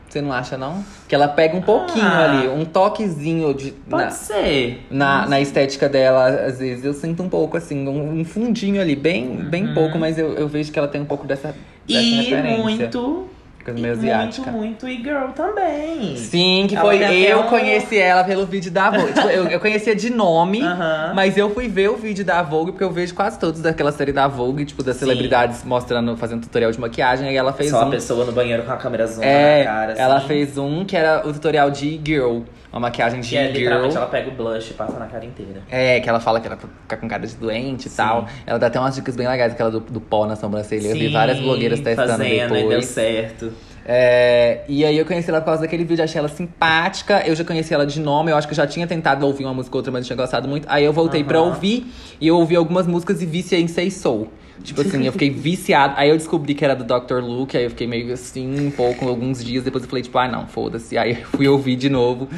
[0.07, 0.83] Você não acha, não?
[1.07, 2.25] Que ela pega um pouquinho Ah.
[2.25, 4.85] ali, um toquezinho de, Pode na, ser.
[4.91, 6.27] na, na estética dela.
[6.27, 10.17] Às vezes eu sinto um pouco, assim, um, um fundinho ali, bem, bem pouco, mas
[10.17, 11.55] eu, eu vejo que ela tem um pouco dessa,
[11.87, 12.05] dessa Uhum.
[12.05, 12.61] E referência.
[12.63, 13.27] muito
[13.63, 14.51] Coisa meio muito, asiática.
[14.51, 16.15] muito e-girl também.
[16.17, 17.03] Sim, que Ela foi.
[17.03, 19.13] Eu um- conheci ela pelo vídeo da Vogue.
[19.13, 21.13] Tipo, eu, eu conhecia de nome, Aham.
[21.15, 24.11] mas eu fui ver o vídeo da Vogue, porque eu vejo quase todos daquela série
[24.11, 25.05] da Vogue, tipo, das Sim.
[25.05, 27.27] celebridades mostrando, fazendo tutorial de maquiagem.
[27.27, 27.89] Aí ela fez Só a um.
[27.89, 29.93] pessoa no banheiro com a câmera zoom É, na cara.
[29.93, 30.27] ela assim.
[30.27, 32.39] fez um que era o tutorial de girl.
[32.71, 33.57] Uma maquiagem de Que é, girl.
[33.59, 35.61] literalmente ela pega o blush e passa na cara inteira.
[35.69, 37.97] É, que ela fala que ela fica com cara de doente e Sim.
[37.97, 38.25] tal.
[38.45, 40.87] Ela dá até umas dicas bem legais, aquela do, do pó na sobrancelha.
[40.87, 42.85] Eu vi várias blogueiras testando fazendo, E deu depois.
[42.85, 43.51] certo.
[43.83, 47.23] É, e aí eu conheci ela por causa daquele vídeo, achei ela simpática.
[47.27, 49.53] Eu já conheci ela de nome, eu acho que eu já tinha tentado ouvir uma
[49.53, 50.65] música ou outra, mas não tinha gostado muito.
[50.69, 51.47] Aí eu voltei pra Aham.
[51.47, 54.31] ouvir e eu ouvi algumas músicas e viciei em Say Soul.
[54.61, 55.95] Tipo assim, eu fiquei viciado.
[55.97, 57.19] Aí eu descobri que era do Dr.
[57.21, 59.63] Luke, aí eu fiquei meio assim, um pouco, alguns dias.
[59.63, 60.97] Depois eu falei, tipo, ah, não, foda-se.
[60.97, 62.29] Aí eu fui ouvir de novo.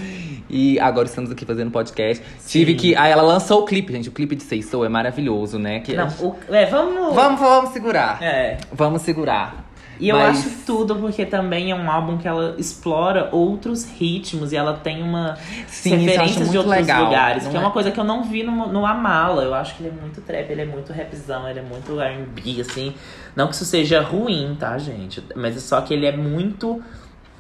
[0.50, 2.24] E agora estamos aqui fazendo podcast.
[2.48, 2.96] Tive que.
[2.96, 4.10] Aí ela lançou o clipe, gente.
[4.10, 5.80] O clipe de Say Soul é maravilhoso, né?
[5.80, 7.16] Que Não, o, é, vamos.
[7.16, 8.22] Vamos, vamos segurar.
[8.22, 8.58] É.
[8.72, 9.63] Vamos segurar.
[10.00, 14.52] E eu Mas- acho tudo porque também é um álbum que ela explora outros ritmos
[14.52, 17.06] e ela tem uma Sim, referências de outros legal.
[17.06, 19.44] lugares, que é é- uma coisa que eu não vi no, no Amala.
[19.44, 22.60] Eu acho que ele é muito trap, ele é muito rapzão, ele é muito R&B,
[22.62, 22.94] assim.
[23.36, 25.24] Não que isso seja ruim, tá, gente?
[25.36, 26.82] Mas é só que ele é muito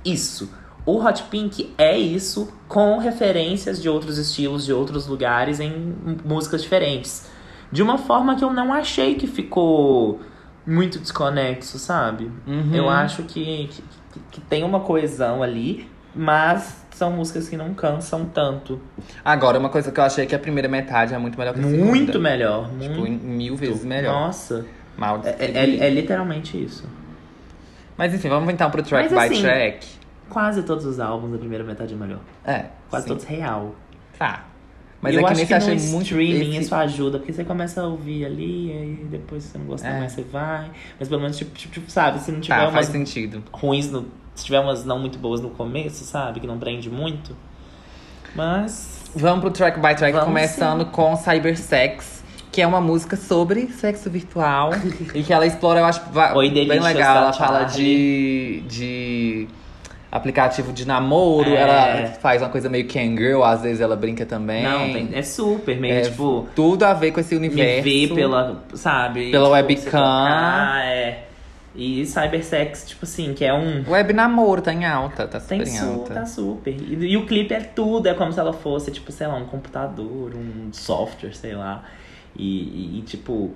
[0.05, 0.49] isso.
[0.85, 6.61] O Hot Pink é isso com referências de outros estilos, de outros lugares em músicas
[6.61, 7.29] diferentes.
[7.71, 10.19] De uma forma que eu não achei que ficou
[10.65, 12.31] muito desconexo, sabe?
[12.47, 12.73] Uhum.
[12.73, 13.83] Eu acho que, que,
[14.31, 18.79] que tem uma coesão ali, mas são músicas que não cansam tanto.
[19.25, 21.63] Agora, uma coisa que eu achei que a primeira metade é muito melhor que a
[21.63, 21.85] segunda.
[21.85, 22.69] Muito melhor.
[22.79, 23.25] Tipo, muito.
[23.25, 24.13] mil vezes melhor.
[24.13, 24.65] Nossa.
[24.97, 25.83] Mal É, é, distribuído.
[25.83, 26.87] é literalmente isso.
[27.97, 29.87] Mas enfim, vamos então pro track Mas, by assim, track.
[30.29, 32.19] Quase todos os álbuns da primeira metade é melhor.
[32.45, 32.65] É.
[32.89, 33.09] Quase sim.
[33.09, 33.75] todos real.
[34.17, 34.45] Tá.
[35.03, 36.03] Mas E é eu que acho que eu achei no muito.
[36.05, 39.85] streaming esse- isso ajuda, porque você começa a ouvir ali, aí depois você não gosta
[39.85, 39.99] É.
[39.99, 40.71] mais, você vai.
[40.97, 43.43] Mas pelo menos, tipo, tipo, tipo, sabe, se não tiver Tá, umas faz sentido.
[43.51, 44.05] ruins no.
[44.33, 46.39] Se tiver umas não muito boas no começo, sabe?
[46.39, 47.35] Que não prende muito.
[48.35, 49.03] Mas.
[49.15, 52.23] Vamos pro track by track, Vamos começando com Cybersex.
[52.51, 54.71] Que é uma música sobre sexo virtual.
[55.13, 56.01] e que ela explora, eu acho,
[56.35, 57.17] Oi, bem legal.
[57.17, 58.61] Ela fala Charlie.
[58.67, 58.67] de.
[58.67, 59.47] de
[60.17, 61.49] aplicativo de namoro.
[61.49, 61.61] É.
[61.61, 64.63] Ela faz uma coisa meio Kangirl, às vezes ela brinca também.
[64.63, 66.47] Não, tem- é super, meio É, tipo.
[66.55, 67.83] Tudo a ver com esse Me universo.
[67.83, 68.63] ver pela.
[68.75, 69.31] Sabe?
[69.31, 69.91] Pela tipo, webcam.
[69.91, 71.23] tocar, é.
[71.75, 73.83] E cybersex, tipo assim, que é um.
[73.89, 76.69] Web namoro tá em alta, tá super Tem su, tá super.
[76.71, 79.45] E, e o clipe é tudo, é como se ela fosse, tipo, sei lá, um
[79.45, 81.83] computador, um software, sei lá.
[82.35, 83.51] E, e- e, tipo.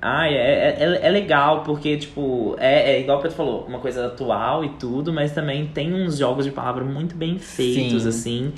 [0.00, 4.06] Ai, é, é, é legal, porque, tipo, é, é igual que tu falou, uma coisa
[4.06, 8.08] atual e tudo, mas também tem uns jogos de palavra muito bem feitos, Sim.
[8.08, 8.52] assim.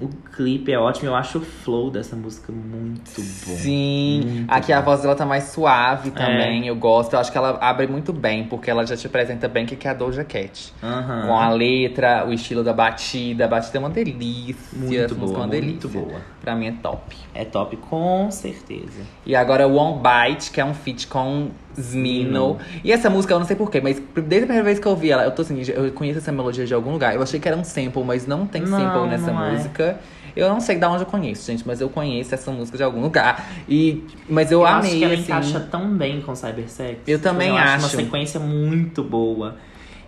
[0.00, 3.56] O clipe é ótimo, eu acho o flow dessa música muito bom.
[3.56, 4.86] Sim, Muito aqui a bom.
[4.86, 6.12] voz dela tá mais suave É.
[6.12, 7.12] também, eu gosto.
[7.14, 9.86] Eu acho que ela abre muito bem, porque ela já te apresenta bem o que
[9.86, 10.72] é a Doja Cat.
[10.82, 11.28] Aham.
[11.28, 13.44] Com a letra, o estilo da batida.
[13.44, 14.56] A batida é uma delícia.
[14.72, 16.00] Muito boa, é uma muito delícia.
[16.00, 16.20] boa.
[16.44, 17.16] Pra mim é top.
[17.34, 19.00] É top, com certeza.
[19.24, 22.58] E agora One Bite, que é um feat com Smino.
[22.84, 25.10] E essa música, eu não sei porquê, mas desde a primeira vez que eu ouvi
[25.10, 27.14] ela, eu tô assim, eu conheço essa melodia de algum lugar.
[27.14, 29.32] Eu achei que era um sample, mas não tem Não, sample nessa é.
[29.52, 29.98] música.
[30.36, 33.00] Eu não sei de onde eu conheço, gente, mas eu conheço essa música de algum
[33.00, 33.48] lugar.
[33.68, 35.22] E, mas eu, Eu, amei, acho que ela assim.
[35.22, 36.98] encaixa tão bem com Cybersex.
[37.06, 37.78] Eu também eu acho.
[37.84, 39.56] uma sequência muito boa.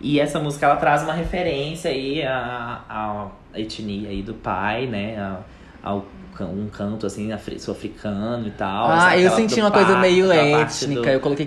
[0.00, 3.26] E essa música, ela traz uma referência aí à, à
[3.58, 5.16] etnia aí do pai, né?
[5.18, 6.06] Ao, can-
[6.44, 8.88] um canto, assim, afri- sul-africano e tal.
[8.90, 11.10] Ah, eu senti uma coisa meio étnica.
[11.10, 11.46] Eu coloquei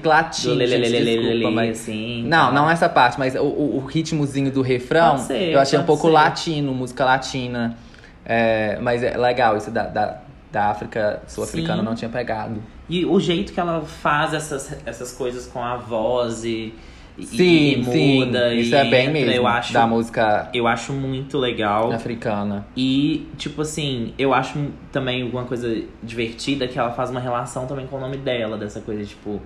[1.52, 1.82] mas...
[1.82, 2.24] assim.
[2.24, 2.52] Não, tá?
[2.52, 7.06] não essa parte, mas o, o, ritmozinho do refrão, eu achei um pouco latino, música
[7.06, 7.78] latina.
[8.26, 10.22] É, mas é legal, isso da, da,
[10.70, 12.62] África sul-africana não tinha pegado.
[12.88, 16.74] E o jeito que ela faz essas, essas coisas com a voz e,
[17.20, 18.54] e- Sim, e sim, muda.
[18.54, 21.92] isso e é bem entra, mesmo, Eu acho, da música eu acho muito legal.
[21.92, 22.66] africana.
[22.76, 24.58] E, tipo assim, eu acho
[24.92, 28.80] também alguma coisa divertida que ela faz uma relação também com o nome dela, dessa
[28.82, 29.42] coisa, tipo.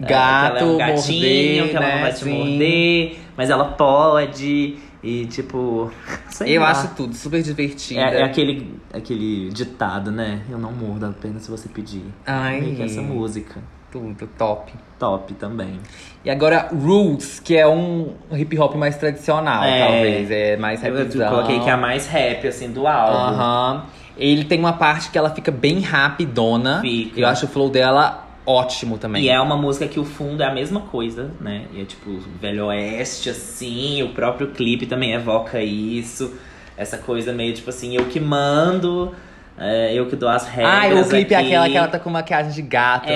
[0.00, 2.30] é, que Gato, ela é um gatinho, morder, que ela né, não vai te sim.
[2.30, 4.76] morder, mas ela pode.
[5.02, 5.90] E, tipo.
[6.46, 6.70] Eu lá.
[6.70, 8.00] acho tudo super divertida.
[8.00, 10.42] É, é aquele, aquele ditado, né?
[10.48, 12.02] Eu não mordo apenas se você pedir.
[12.26, 13.60] Ai, Meio que essa música.
[13.90, 14.72] Tudo, top.
[14.98, 15.80] Top também.
[16.24, 19.80] E agora, Roots, que é um hip hop mais tradicional, É.
[19.86, 20.30] talvez.
[20.30, 21.28] É mais Eu, rapzão.
[21.30, 23.16] coloquei que é a mais rap, assim, do álbum.
[23.16, 23.84] Aham.
[24.18, 26.80] Ele tem uma parte que ela fica bem rapidona.
[26.82, 27.18] Fica.
[27.20, 29.22] Eu acho o flow dela ótimo também.
[29.24, 31.64] E é uma música que o fundo é a mesma coisa, né?
[31.72, 34.02] E é tipo Velho Oeste, assim.
[34.02, 36.34] O próprio clipe também evoca isso.
[36.76, 39.14] Essa coisa meio tipo assim, eu que mando,
[39.58, 41.06] é, eu que dou as Ah, regras.
[41.06, 41.46] o clipe é aqui.
[41.48, 43.12] aquela que ela tá com maquiagem de gato, né?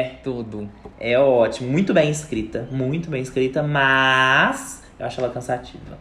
[0.00, 0.68] É, Tudo.
[0.98, 1.70] é ótimo.
[1.70, 2.66] Muito bem escrita.
[2.70, 4.82] Muito bem escrita, mas.
[4.98, 5.98] Eu acho ela cansativa.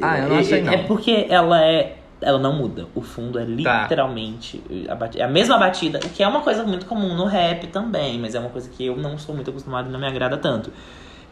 [0.00, 0.72] Ah, eu não achei, não.
[0.72, 1.96] É porque ela é.
[2.20, 2.86] Ela não muda.
[2.94, 3.82] O fundo é Tá.
[3.82, 7.26] literalmente a, bati- é a mesma batida, o que é uma coisa muito comum no
[7.26, 10.06] rap também, mas é uma coisa que eu não sou muito acostumado e não me
[10.06, 10.72] agrada tanto.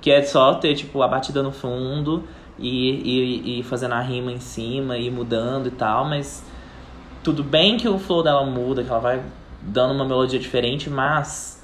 [0.02, 2.24] Que é só ter, tipo, a batida no fundo
[2.58, 6.44] e, e, e fazendo a rima em cima e mudando e tal, mas
[7.22, 9.20] tudo bem que o flow dela muda, que ela vai
[9.62, 11.62] dando uma melodia diferente, mas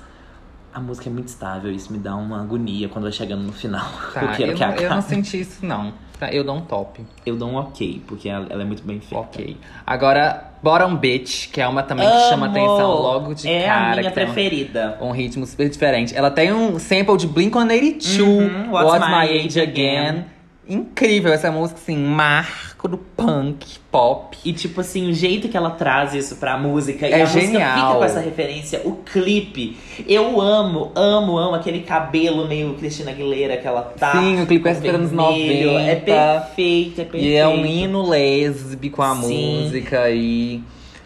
[0.72, 1.70] a música é muito estável.
[1.72, 3.86] Isso me dá uma agonia quando vai chegando no final.
[4.14, 4.94] Tá, eu quero eu, que não, eu acabe.
[4.94, 5.92] não senti isso, não.
[6.18, 7.00] Tá, Eu dou um top.
[7.24, 9.16] Eu dou um ok, porque ela, ela é muito bem feita.
[9.22, 9.56] Ok.
[9.86, 12.56] Agora, Bottom Bitch, que é uma também que chama Amo!
[12.56, 13.92] atenção logo de é cara.
[13.92, 14.98] a minha que tem um- preferida.
[15.00, 16.16] um ritmo super diferente.
[16.16, 20.24] Ela tem um sample de Blink-182, Uhum, What's, My Age Again.
[20.68, 24.37] Incrível essa música, assim, marco do punk, pop.
[24.44, 27.40] E tipo assim, o jeito que ela traz isso pra música e É a música
[27.40, 27.74] genial.
[27.87, 29.76] fica com essa referência, o clipe.
[30.07, 34.12] Eu amo, amo, amo aquele cabelo meio Cristina Aguilera que ela tá.
[34.12, 35.72] Sim, o clipe com é super anos vermelho.
[35.72, 35.90] 90.
[35.90, 37.26] É perfeito, é perfeito.
[37.26, 39.62] E é um hino lésbico a Sim.
[39.62, 40.62] música e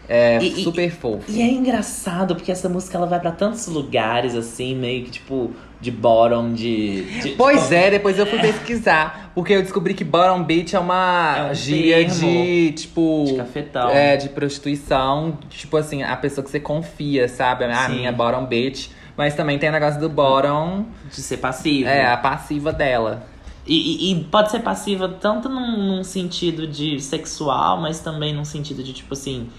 [0.09, 1.23] é E- e- super fofo.
[1.31, 5.51] E é engraçado porque essa música ela vai pra tantos lugares assim, meio que tipo
[5.83, 7.03] de bottom, de.
[7.21, 10.79] de Pois tipo, é, depois eu fui pesquisar, porque eu descobri que bottom bitch é
[10.79, 13.25] uma É um gíria de, tipo...
[13.27, 13.89] de cafetão.
[13.89, 17.65] É, de prostituição, tipo assim, a pessoa que você confia, sabe?
[17.65, 17.95] A Sim.
[17.97, 18.87] minha bottom bitch.
[19.15, 21.87] Mas também tem o negócio do bottom, De ser passivo.
[21.87, 23.27] é, a passiva dela.
[23.67, 28.43] E, e- e pode ser passiva tanto num, num sentido de sexual, mas também num
[28.43, 29.49] sentido de, tipo assim,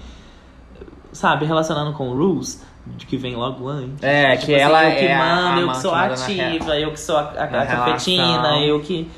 [1.12, 4.02] sabe, relacionando com Rules, de que vem logo antes.
[4.02, 7.00] É, Tipo que assim, ela eu que é mando, eu que sou ativa, eu que
[7.00, 9.10] sou a, a, a na cafetina, eu que.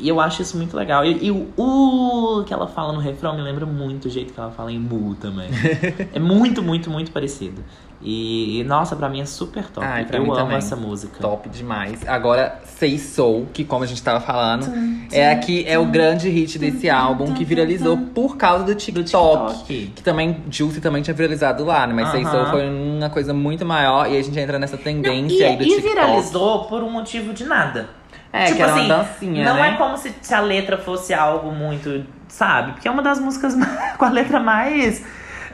[0.00, 1.04] E eu acho isso muito legal.
[1.04, 4.40] E, e o uh que ela fala no refrão me lembra muito o jeito que
[4.40, 5.48] ela fala em mu também.
[6.14, 7.62] é muito, muito, muito parecido.
[8.02, 9.86] E, e, nossa, pra mim é super top.
[9.86, 10.58] Ai, pra eu mim amo também.
[10.58, 11.18] essa música.
[11.18, 12.06] Top demais.
[12.06, 14.70] Agora, Say Soul, que como a gente tava falando,
[15.10, 19.54] é aqui é o grande hit desse álbum que viralizou por causa do Do TikTok.
[19.64, 19.92] TikTok.
[19.96, 21.94] Que também, Juicy também tinha viralizado lá, né?
[21.94, 22.30] Mas Say Aham.
[22.30, 25.56] Soul foi uma coisa muito maior e a gente entra nessa Não, tendência e, aí
[25.56, 25.88] do e TikTok.
[25.88, 27.88] viralizou por um motivo de nada.
[28.32, 29.70] É, tipo que era assim, uma dancinha, não né?
[29.70, 32.72] é como se, se a letra fosse algo muito, sabe?
[32.72, 33.54] Porque é uma das músicas
[33.96, 35.02] com a letra mais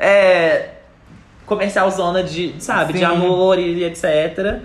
[0.00, 0.70] é,
[1.46, 3.04] comercial zona de, sabe, de Sim.
[3.04, 4.60] amor e etc.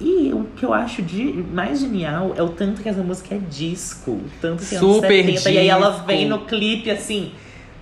[0.00, 3.38] E o que eu acho de mais genial é o tanto que essa música é
[3.38, 6.06] disco, o tanto que é anos Super 70, e aí ela disco.
[6.06, 7.32] vem no clipe assim,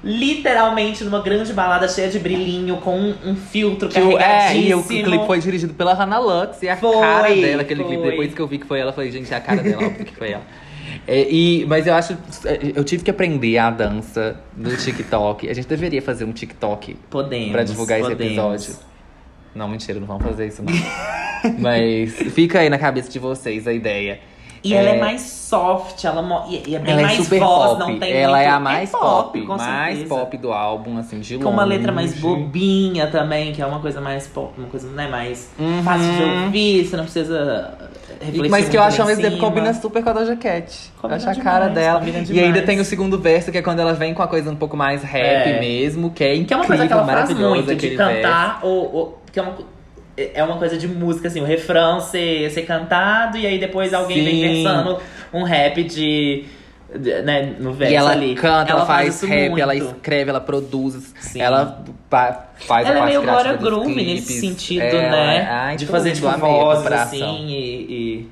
[0.03, 4.83] literalmente numa grande balada cheia de brilhinho com um, um filtro Que é, e o
[4.83, 8.03] clipe foi dirigido pela Hannah Lux e a Foi, cara dela, aquele clipe.
[8.03, 8.11] foi.
[8.11, 10.05] Depois que eu vi que foi ela, eu falei, gente, é a cara dela, óbvio
[10.05, 10.43] que foi ela.
[11.09, 12.19] É, e, mas eu acho.
[12.77, 15.49] Eu tive que aprender a dança do TikTok.
[15.49, 17.51] A gente deveria fazer um TikTok Podemos.
[17.51, 18.33] pra divulgar esse podemos.
[18.35, 18.77] episódio.
[19.55, 20.71] Não, mentira, não vamos fazer isso, não.
[21.59, 24.21] mas fica aí na cabeça de vocês a ideia.
[24.63, 27.79] E ela é mais soft, ela e é bem ela mais é voz, pop.
[27.79, 28.47] não tem ela muito...
[28.47, 30.15] é a mais pop, com mais certeza.
[30.15, 31.45] pop do álbum, assim, de longe.
[31.45, 35.09] Com uma letra mais bobinha também, que é uma coisa mais pop, uma coisa né,
[35.09, 35.83] mais Uhum.
[35.83, 37.79] fácil de ouvir, você não precisa
[38.21, 40.91] refletir Mas que eu acho ao mesmo tempo combina super com a Doja Cat.
[40.97, 42.03] Eu Combina acho a cara dela.
[42.31, 44.57] E ainda tem o segundo verso, que é quando ela vem com a coisa um
[44.57, 45.61] pouco mais rap É.
[45.61, 48.95] mesmo, que é incrível, Que é uma coisa que ela faz muito, de cantar, ou,
[48.95, 49.55] ou- que é uma,
[50.35, 54.23] é uma coisa de música, assim, o refrão ser, ser cantado, e aí depois alguém
[54.25, 54.63] vem Sim.
[54.65, 54.99] versando
[55.33, 56.45] um rap de...
[56.99, 58.35] de- né, no verso E ela ali.
[58.35, 59.63] canta, ela, faz, isso rap, muito.
[59.63, 61.41] ela escreve, ela produz, Sim.
[61.41, 65.37] ela faz a Ela é parte meio Glória Groove nesse sentido, Ela né?
[65.37, 68.27] é- ai, de fazer tipo a vozes assim e,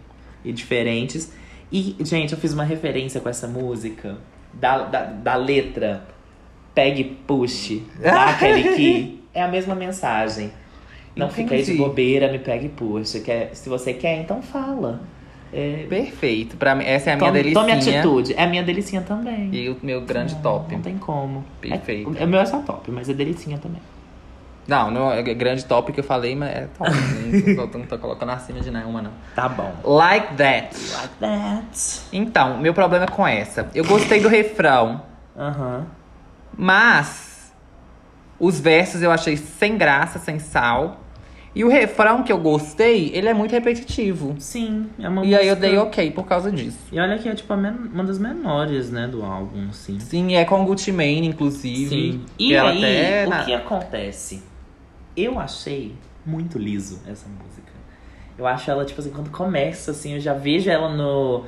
[0.45, 1.33] e, e diferentes.
[1.71, 4.17] E, gente, eu fiz uma referência com essa música
[4.55, 6.05] da, da, da letra
[6.75, 10.51] Pegue Push, dá aquele que é a mesma mensagem.
[11.17, 13.21] Não aí de bobeira, me pegue e puxa.
[13.21, 15.01] Quer, se você quer, então fala.
[15.51, 16.57] É, Perfeito.
[16.59, 17.63] Pra mim, essa é a minha tome, delicinha.
[17.63, 18.35] tome atitude.
[18.35, 19.49] É a minha delicinha também.
[19.55, 20.75] E o meu grande Não, top.
[20.75, 21.43] Não tem como.
[21.61, 22.15] Perfeito.
[22.19, 23.81] É, o meu é só top, mas é delicinha também.
[24.69, 26.91] Não, não é grande top que eu falei, mas é top.
[27.57, 29.13] não, tô, não tô colocando acima de nenhuma, não.
[29.35, 29.73] Tá bom.
[29.85, 30.77] Like that.
[30.93, 32.01] Like that.
[32.13, 33.71] Então, meu problema é com essa.
[33.75, 35.01] Eu gostei do refrão,
[35.39, 35.87] Aham.
[36.59, 37.53] mas
[38.39, 41.01] os versos eu achei sem graça, sem sal.
[41.57, 44.37] E o refrão que eu gostei, ele é muito repetitivo.
[44.39, 46.77] Sim, é uma E aí eu música- dei ok por causa disso.
[46.93, 49.99] E olha que é tipo uma das menores, né, do álbum, assim.
[49.99, 51.89] Sim, é com Gucci Mane, inclusive.
[51.89, 52.21] Sim.
[52.39, 54.43] E aí, até o que acontece?
[55.17, 55.95] Eu achei
[56.27, 57.73] muito liso essa música.
[58.37, 61.45] Eu acho ela, tipo assim, quando começa, assim, eu já vejo ela no.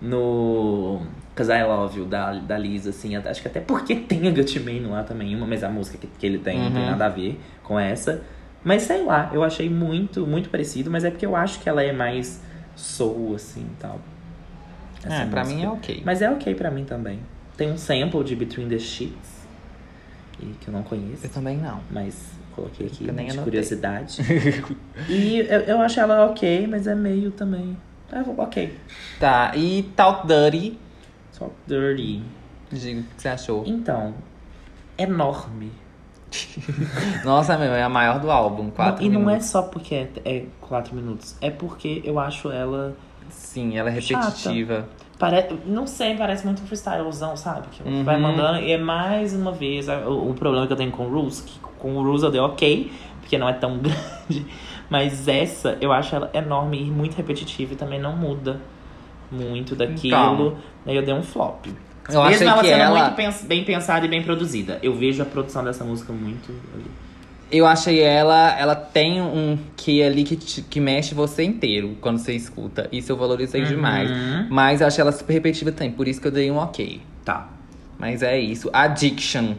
[0.00, 1.02] No.
[1.34, 3.14] Cause I Love You, da, da Liz, assim.
[3.16, 6.06] Acho que até porque tem a Gucci Mane lá também, uma, mas a música que,
[6.06, 6.90] que ele tem não tem Uhum.
[6.90, 8.22] nada a ver com essa.
[8.62, 11.82] Mas sei lá, eu achei muito, muito parecido, mas é porque eu acho que ela
[11.82, 12.42] é mais
[12.76, 13.98] soul, assim e tal.
[15.02, 15.56] essa É, pra música.
[15.60, 16.02] mim é ok.
[16.04, 17.20] Mas é ok pra mim também.
[17.56, 19.40] Tem um sample de Between the Sheets,
[20.38, 21.80] e que eu não conheço, Eu também não.
[21.90, 23.44] mas coloquei aqui Eu nem de anotei.
[23.44, 24.18] curiosidade.
[25.08, 27.76] e eu, eu acho ela ok, mas é meio também.
[28.12, 28.76] É ok.
[29.18, 30.78] Tá, e Talk Dirty.
[31.32, 32.22] Só dirty.
[32.72, 33.62] Diga o que você achou.
[33.66, 34.14] Então,
[34.98, 35.70] enorme.
[37.24, 38.70] Nossa, meu, é a maior do álbum.
[38.70, 42.94] Quatro e não é só porque é, é quatro minutos, é porque eu acho ela.
[43.28, 44.26] Sim, ela é Chata.
[44.26, 44.88] repetitiva.
[45.18, 45.46] Pare...
[45.66, 47.66] Não sei, parece muito freestylezão, sabe?
[47.70, 48.04] Que Uhum.
[48.04, 48.58] vai mandando.
[48.60, 51.58] E é mais uma vez o, o problema que eu tenho com o Rules, que
[51.78, 54.46] com o Rules eu dei ok, porque não é tão grande.
[54.88, 58.60] Mas essa, eu acho ela enorme e muito repetitiva e também não muda
[59.30, 60.48] muito daquilo.
[60.48, 60.56] Então.
[60.86, 61.66] Aí eu dei um flop.
[62.08, 63.00] Eu Mesmo ela que sendo ela.
[63.04, 64.78] muito pens- bem pensada e bem produzida.
[64.82, 66.84] Eu vejo a produção dessa música muito ali.
[67.52, 68.56] Eu achei ela.
[68.58, 72.88] Ela tem um que ali que, te- que mexe você inteiro quando você escuta.
[72.92, 74.10] Isso eu valorizei demais.
[74.10, 74.46] Uhum.
[74.50, 77.00] Mas eu achei ela super repetitiva também, por isso que eu dei um ok.
[77.24, 77.48] Tá.
[77.98, 78.70] Mas é isso.
[78.72, 79.54] Addiction.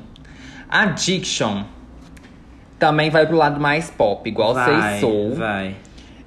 [0.69, 1.63] Addiction.
[2.79, 5.35] Também vai pro lado mais pop, igual vai, Sei Soul.
[5.35, 5.75] Vai.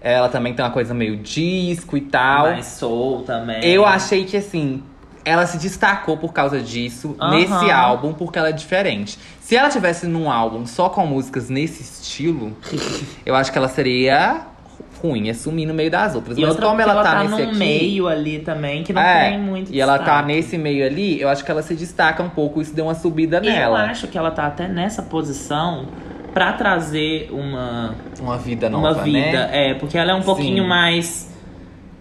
[0.00, 2.44] Ela também tem uma coisa meio disco e tal.
[2.50, 3.64] Mais soul também.
[3.64, 4.82] Eu achei que assim,
[5.24, 7.30] ela se destacou por causa disso Aham.
[7.36, 9.18] nesse álbum, porque ela é diferente.
[9.40, 12.56] Se ela tivesse num álbum só com músicas nesse estilo,
[13.24, 14.42] eu acho que ela seria
[15.02, 16.36] ruim, ia sumir no meio das outras.
[16.38, 17.56] E Mas outra como porque ela, tá, tá nesse aqui.
[17.56, 20.26] meio ali também, que não é, tem muito e ela tá destaque.
[20.28, 23.36] nesse meio ali, eu acho que ela se destaca um pouco, isso deu uma subida
[23.38, 23.82] Eu nela.
[23.84, 25.86] acho que ela tá até nessa posição
[26.32, 29.18] pra trazer uma, Uma vida nova, uma vida.
[29.46, 29.70] né?
[29.70, 30.68] É, porque ela é um pouquinho Sim.
[30.68, 31.30] mais.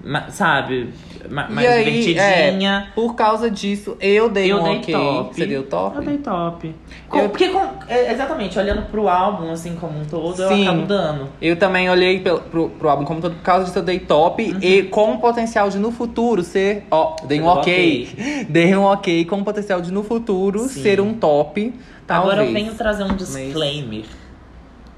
[0.03, 0.89] ma- sabe?
[1.29, 2.87] Ma- E mais aí, divertidinha.
[2.89, 4.93] é, por causa disso, eu dei Eu um dei ok.
[4.93, 5.35] top.
[5.35, 5.95] Você deu top?
[5.97, 6.75] Eu dei top.
[7.09, 10.63] Com- Eu- Porque, com- é, exatamente, olhando pro álbum, assim, como um todo, eu Sim.
[10.67, 11.29] acabo dando.
[11.41, 14.43] Eu também olhei pelo, pro, pro álbum como todo, por causa disso eu dei top.
[14.43, 14.59] Uhum.
[14.61, 16.85] E com o potencial de no futuro ser.
[16.91, 18.45] Ó, dei um ok.
[18.49, 20.81] Dei um ok com o potencial de no futuro Sim.
[20.81, 21.73] ser um top.
[22.07, 22.53] Agora eu talvez.
[22.53, 24.03] venho trazer um disclaimer.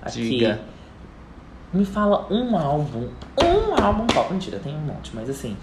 [0.02, 0.22] Aqui.
[0.30, 0.60] Diga.
[1.74, 3.08] Me fala um álbum.
[3.42, 4.32] Um álbum top.
[4.34, 5.56] Mentira, tem um monte, mas assim.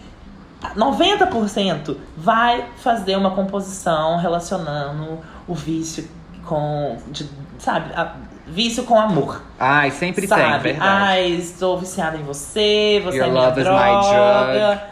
[0.76, 6.08] 90% vai fazer uma composição relacionando o vício
[6.44, 6.96] com.
[7.08, 7.92] de- sabe?
[7.94, 9.40] a- vício com amor.
[9.58, 10.42] Ai, sempre sabe?
[10.42, 10.90] tem, verdade.
[10.90, 14.82] Ai, estou viciada em você, você Your é minha love is my droga.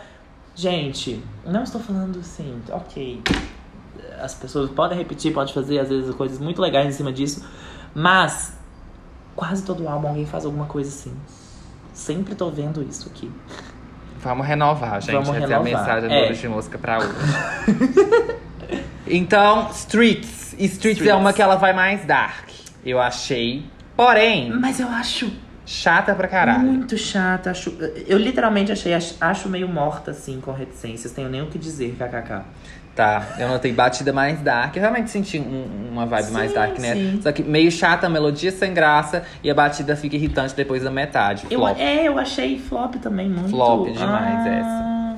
[0.55, 3.23] Gente, não estou falando assim, ok.
[4.23, 7.45] As pessoas podem repetir, podem fazer às vezes coisas muito legais em cima disso,
[7.95, 8.53] mas
[9.35, 11.14] quase todo álbum alguém faz alguma coisa assim.
[11.93, 13.31] Sempre tô vendo isso aqui.
[14.23, 15.12] Vamos renovar, gente.
[15.12, 15.62] Vamos é a renovar.
[15.64, 16.29] mensagem É.
[16.29, 17.09] do de música pra hoje.
[19.07, 20.53] então, Streets.
[20.53, 20.75] Streets.
[20.75, 21.07] Streets.
[21.07, 22.49] é uma que ela vai mais dark.
[22.85, 23.64] Eu achei.
[23.97, 25.31] Porém, Mas eu acho
[25.66, 26.61] chata pra caralho.
[26.61, 27.51] muito chata.
[27.51, 27.71] Acho,
[28.07, 31.12] eu literalmente achei, acho, acho meio morta assim com reticências.
[31.12, 32.43] Tenho nem o que dizer, kkk.
[33.01, 34.76] Tá, eu notei batida mais dark.
[34.76, 36.94] Eu realmente senti um- uma vibe mais Sim, dark, né?
[36.94, 37.20] sim.
[37.22, 40.90] Só que meio chata, a melodia sem graça e a batida fica irritante depois da
[40.90, 41.46] metade.
[41.51, 41.78] Eu, Flop.
[41.80, 43.48] é, eu achei flop também muito.
[43.48, 45.16] Flop demais ah,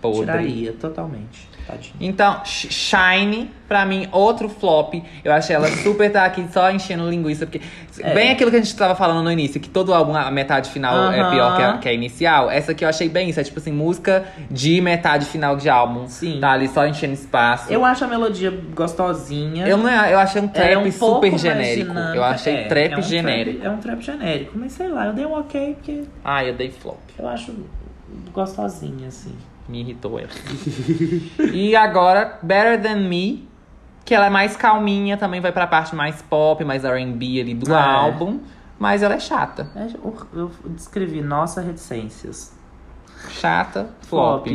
[0.00, 0.20] podre.
[0.20, 1.50] Tiraria, totalmente.
[1.66, 1.94] Tadinho.
[2.00, 4.94] Então, Sh- Shine, pra mim, outro flop.
[5.24, 7.46] Eu achei ela super tá aqui só enchendo linguiça.
[7.46, 7.60] Porque,
[8.00, 8.12] É.
[8.14, 11.12] bem aquilo que a gente tava falando no início, que todo álbum, a metade final
[11.12, 11.30] é Aham.
[11.30, 12.50] pior que a, que a inicial.
[12.50, 13.38] Essa aqui eu achei bem isso.
[13.40, 16.08] É tipo assim, música de metade final de álbum.
[16.08, 16.38] Sim.
[16.40, 17.72] Tá ali só enchendo espaço.
[17.72, 19.66] Eu acho a melodia gostosinha.
[19.66, 21.92] Eu, não, eu achei um trap é um super genérico.
[21.92, 23.64] Eu achei É, trap é um genérico.
[23.64, 24.52] é um trap genérico.
[24.56, 26.98] Mas sei lá, eu dei um ok porque Ah, eu dei flop.
[27.18, 27.54] eu acho
[28.32, 29.34] gostosinha, assim.
[29.68, 30.28] Me irritou ela.
[31.52, 33.48] e agora, Better Than Me.
[34.04, 37.72] Que ela é mais calminha, também vai pra parte mais pop, mais R&B ali do
[37.72, 37.82] Ah, é.
[38.00, 38.40] álbum.
[38.76, 39.68] Mas ela é chata.
[39.76, 39.86] É,
[40.34, 42.52] Eu, descrevi nossa reticências.
[43.30, 44.48] Chata, flop.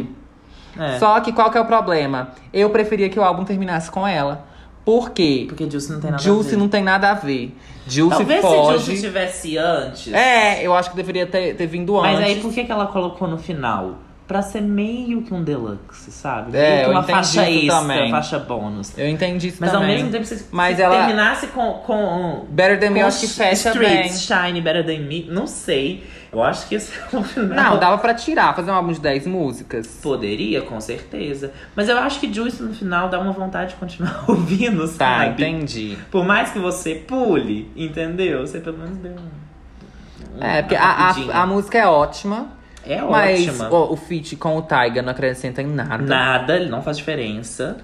[0.77, 0.99] É.
[0.99, 2.31] Só que qual que é o problema?
[2.51, 4.45] Eu preferia que o álbum terminasse com ela.
[4.83, 5.45] Por quê?
[5.47, 6.57] Porque Juicy não tem nada a Juicy ver.
[6.57, 7.57] não tem nada a ver.
[7.87, 8.85] Juicy Talvez se foge.
[8.85, 10.13] Juicy tivesse antes.
[10.13, 12.35] É, eu acho que deveria ter, ter vindo Mas antes.
[12.35, 13.95] aí por que, que ela colocou no final?
[14.27, 16.57] Pra ser meio que um deluxe, sabe?
[16.57, 18.11] É, eu uma entendi faixa isso extra, também.
[18.11, 18.97] faixa bônus.
[18.97, 19.87] Eu entendi isso Mas também.
[19.89, 23.07] ao mesmo tempo, se, Mas se ela- terminasse com, com Better Than Me, com eu
[23.07, 24.05] acho que fecha bem.
[24.07, 26.03] Streets, Shine, Better Than Me, não sei.
[26.29, 27.55] Eu acho que esse é o final.
[27.71, 29.87] Não, dava pra tirar, fazer um álbum de 10 músicas.
[30.03, 31.53] Poderia, com certeza.
[31.73, 35.41] Mas eu acho que Juice no final dá uma vontade de continuar ouvindo, Tá, sabe?
[35.45, 35.97] entendi.
[36.11, 38.45] Por mais que você pule, entendeu?
[38.45, 40.43] Você pelo menos deu um.
[40.43, 42.49] É, porque a, a, a música é ótima,
[42.87, 43.69] é mas ótima.
[43.73, 46.03] o, o feat com o Taiga não acrescenta em nada.
[46.03, 47.77] Nada, ele não faz diferença.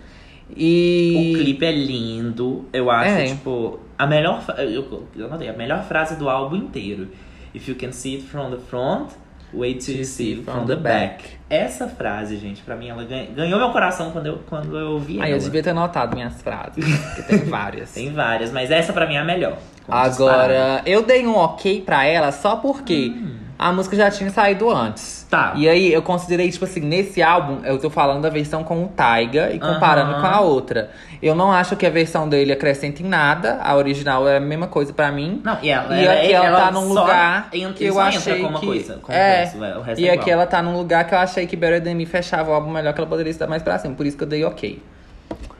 [0.56, 1.34] E.
[1.36, 2.66] O clipe é lindo.
[2.74, 3.26] Eu acho, É.
[3.26, 4.43] tipo, a melhor.
[4.58, 7.10] Eu, eu anotei, a melhor frase do álbum inteiro.
[7.56, 9.10] If you can see it from the front,
[9.56, 11.26] Wait till you see from the back.
[11.47, 15.18] Essa frase, gente, pra mim, ela ganha- ganhou meu coração quando eu, quando eu ouvi
[15.18, 15.30] ela.
[15.30, 17.91] eu devia ter anotado minhas frases, porque tem várias.
[17.93, 19.60] Tem várias, mas essa pra mim é a melhor.
[19.88, 23.14] Agora, eu dei um ok pra ela só porque
[23.58, 25.26] a música já tinha saído antes.
[25.30, 25.54] Tá.
[25.56, 28.88] E aí eu considerei, tipo assim, nesse álbum, eu tô falando da versão com o
[28.88, 30.22] Taiga e comparando Aham.
[30.22, 30.91] com a outra.
[31.22, 33.60] Eu não acho que a versão dele acrescenta em nada.
[33.62, 35.41] A original é a mesma coisa pra mim.
[35.43, 38.34] Não, e ela, E ela, aqui ela, ela tá num lugar entra, que eu achei
[38.34, 38.97] entra com uma que coisa.
[38.97, 41.82] Com é, verso, e é aqui ela tá num lugar que eu achei que Better
[41.84, 43.95] Than Me fechava o álbum melhor que ela poderia estar mais pra cima.
[43.95, 44.82] Por isso que eu dei ok.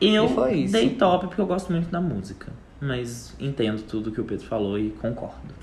[0.00, 0.72] Eu E foi isso.
[0.72, 2.52] dei top porque eu gosto muito da música.
[2.80, 5.54] Mas entendo tudo que o Pedro falou e concordo.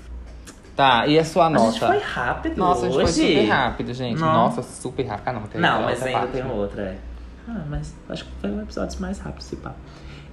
[0.74, 1.70] Tá, e a sua A nota?
[1.72, 3.12] gente foi rápido Nossa, a gente hoje.
[3.20, 4.20] foi super rápido, gente.
[4.20, 4.32] Não.
[4.32, 5.28] Nossa, super rápido.
[5.28, 6.32] Ah, não, tem Não, mas ainda parte.
[6.32, 6.96] tem outra, é.
[7.48, 9.72] Ah, mas acho que foi um episódio mais rápido, se pá.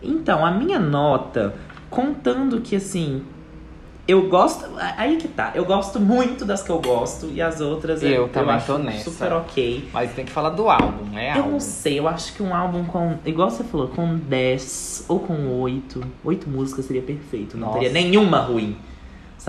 [0.01, 1.53] Então, a minha nota,
[1.89, 3.23] contando que assim.
[4.07, 4.65] Eu gosto.
[4.97, 5.51] Aí que tá.
[5.53, 9.11] Eu gosto muito das que eu gosto e as outras Eu também acho tô nessa.
[9.11, 9.87] super ok.
[9.93, 11.33] Mas tem que falar do álbum, né?
[11.35, 11.51] Eu álbum.
[11.51, 13.17] não sei, eu acho que um álbum com.
[13.23, 16.01] Igual você falou, com 10 ou com 8.
[16.25, 17.55] 8 músicas seria perfeito.
[17.55, 17.79] Não Nossa.
[17.79, 18.75] teria nenhuma ruim.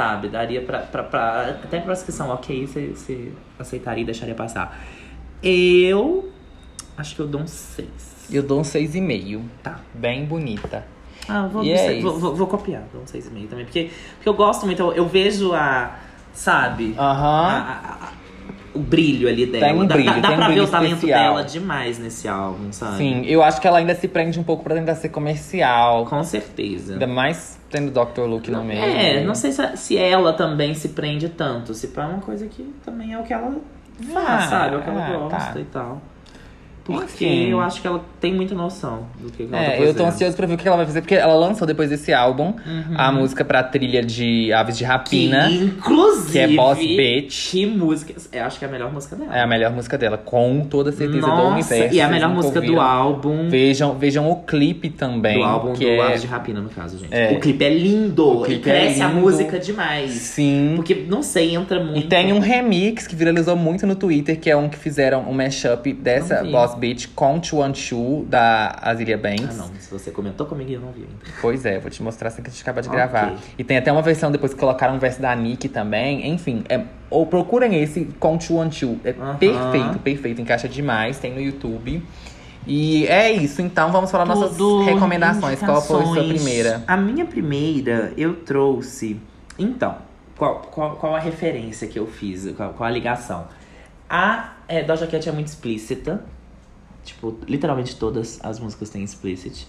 [0.01, 0.29] Sabe?
[0.31, 0.79] Daria pra.
[0.79, 4.81] pra, pra até pra que são ok, você, aceitaria e deixaria passar.
[5.43, 6.31] Eu.
[6.97, 7.89] Acho que eu dou um 6.
[8.33, 9.43] Eu dou um 6,5.
[9.63, 9.81] Tá.
[9.93, 10.87] Bem bonita.
[11.29, 12.21] Ah, vou, E é vou, isso.
[12.21, 13.65] vou, vou copiar, dou um 6,5 também.
[13.67, 15.99] Porque, porque eu gosto muito, eu, eu vejo a.
[16.33, 16.95] Sabe?
[16.97, 17.49] Aham.
[17.49, 18.13] A- a- a-
[18.75, 19.67] o brilho ali dela.
[19.67, 21.35] Tem um Dá- brilho, dá, dá tem um pra ver o talento especial.
[21.35, 22.97] dela demais nesse álbum, sabe?
[22.99, 26.07] Sim, eu acho que ela ainda se prende um pouco pra tentar ser comercial.
[26.07, 26.93] Com certeza.
[26.95, 28.23] Ainda mais tendo Dr.
[28.23, 28.81] Luke no meio.
[28.83, 31.75] É, não sei se, se ela também se prende tanto.
[31.75, 33.55] Se pá é uma coisa que também é o que ela
[34.13, 34.75] faz, Ah, sabe?
[34.75, 35.61] É o que ela ah, gosta tá.
[35.61, 36.03] e tal.
[36.85, 37.51] Porque Enfim.
[37.51, 39.87] eu acho que ela tem muita noção do que, que ela tá É, fazendo.
[39.87, 42.13] eu tô ansioso pra ver o que ela vai fazer, porque ela lançou depois desse
[42.13, 42.55] álbum
[42.97, 45.49] a música pra trilha de Aves de Rapina.
[45.49, 47.51] Que, inclusive, que é Boss Bitch.
[47.51, 48.15] Que música.
[48.33, 49.37] Eu acho que é a melhor música dela.
[49.37, 51.95] É a melhor música dela, com toda certeza do Nossa, universo.
[51.95, 53.49] e é a melhor música do álbum.
[53.49, 55.39] Vejam, vejam o clipe também.
[55.39, 56.01] do álbum que do é...
[56.01, 57.15] Aves de Rapina, no caso, gente.
[57.15, 57.33] É.
[57.33, 58.41] O clipe é lindo.
[58.41, 59.21] O clipe e é cresce a lindo.
[59.21, 60.11] música demais.
[60.13, 60.73] Sim.
[60.77, 61.99] Porque, não sei, entra muito.
[61.99, 65.33] E tem um remix que viralizou muito no Twitter, que é um que fizeram um
[65.35, 66.43] mashup dessa.
[66.45, 69.51] Boss Beach com Chuan Chu, da Azilia Banks.
[69.51, 69.71] Ah, não.
[69.79, 71.15] Se você comentou comigo, eu não vi ainda.
[71.41, 72.99] Pois é, vou te mostrar assim que a gente acaba de Ok.
[72.99, 73.35] gravar.
[73.59, 76.27] E tem até uma versão depois que colocaram um verso da Nick também.
[76.29, 78.99] Enfim, é, ou procurem esse com Chuan Chu.
[79.05, 79.37] É Aham.
[79.37, 80.41] perfeito, perfeito.
[80.41, 82.03] Encaixa demais, tem no YouTube.
[82.67, 85.61] E é isso, então vamos falar nossas Tudo recomendações.
[85.61, 86.85] Qual foi a sua primeira?
[86.87, 89.21] A minha primeira, eu trouxe.
[89.59, 89.97] Então,
[90.37, 92.51] qual, qual, qual a referência que eu fiz?
[92.57, 93.47] Qual, qual a ligação?
[94.09, 96.25] A é, Doja Cat é muito explícita.
[97.05, 99.67] Tipo, literalmente todas as músicas têm explicit.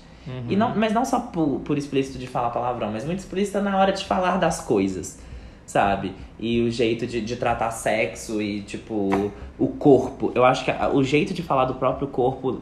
[0.49, 3.75] E não, mas não só por, por explícito de falar palavrão, mas muito explícita na
[3.77, 5.19] hora de falar das coisas.
[5.65, 6.13] Sabe?
[6.39, 10.31] E o jeito de, de tratar sexo e, tipo, o corpo.
[10.35, 12.61] Eu acho que a- o jeito de falar do próprio corpo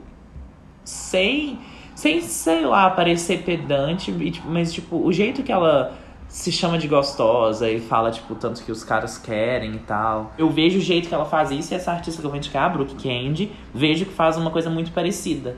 [0.83, 1.59] sem,
[1.95, 5.93] sem sei lá, parecer pedante, e, tipo, mas tipo, o jeito que ela
[6.29, 10.31] se chama de gostosa e fala, tipo, tanto que os caras querem e tal.
[10.37, 12.65] Eu vejo o jeito que ela faz isso e essa artista que eu vou indicar,
[12.65, 15.57] a Brooke Candy, vejo que faz uma coisa muito parecida,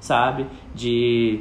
[0.00, 0.46] sabe?
[0.74, 1.40] De,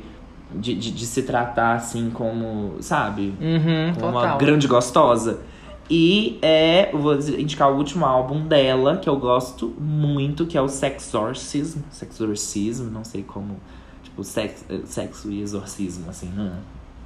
[0.53, 3.33] de, de, de se tratar assim como, sabe?
[3.41, 5.41] Uhum, Como uma grande gostosa.
[5.89, 10.67] E é, vou indicar o último álbum dela, que eu gosto muito, que é o
[10.67, 11.79] Sexorcism.
[11.89, 13.57] Sexorcism, não sei como.
[14.03, 16.31] Tipo, sex, sexo e exorcismo, assim.
[16.37, 16.51] hum.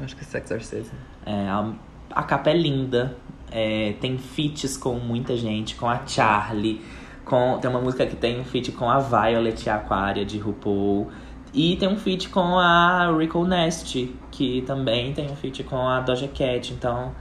[0.03, 0.93] Acho que é Sex Exorcism.
[1.25, 1.71] É, a,
[2.11, 3.15] a capa é linda.
[3.51, 6.81] é, tem feats com muita gente, com a Charlie.
[7.25, 11.09] Com, tem uma música que tem um feat com a Violet Aquaria de RuPaul.
[11.53, 15.99] E tem um feat com a Rico Nest, que também tem um feat com a
[15.99, 16.71] Doja Cat.
[16.73, 17.11] Então,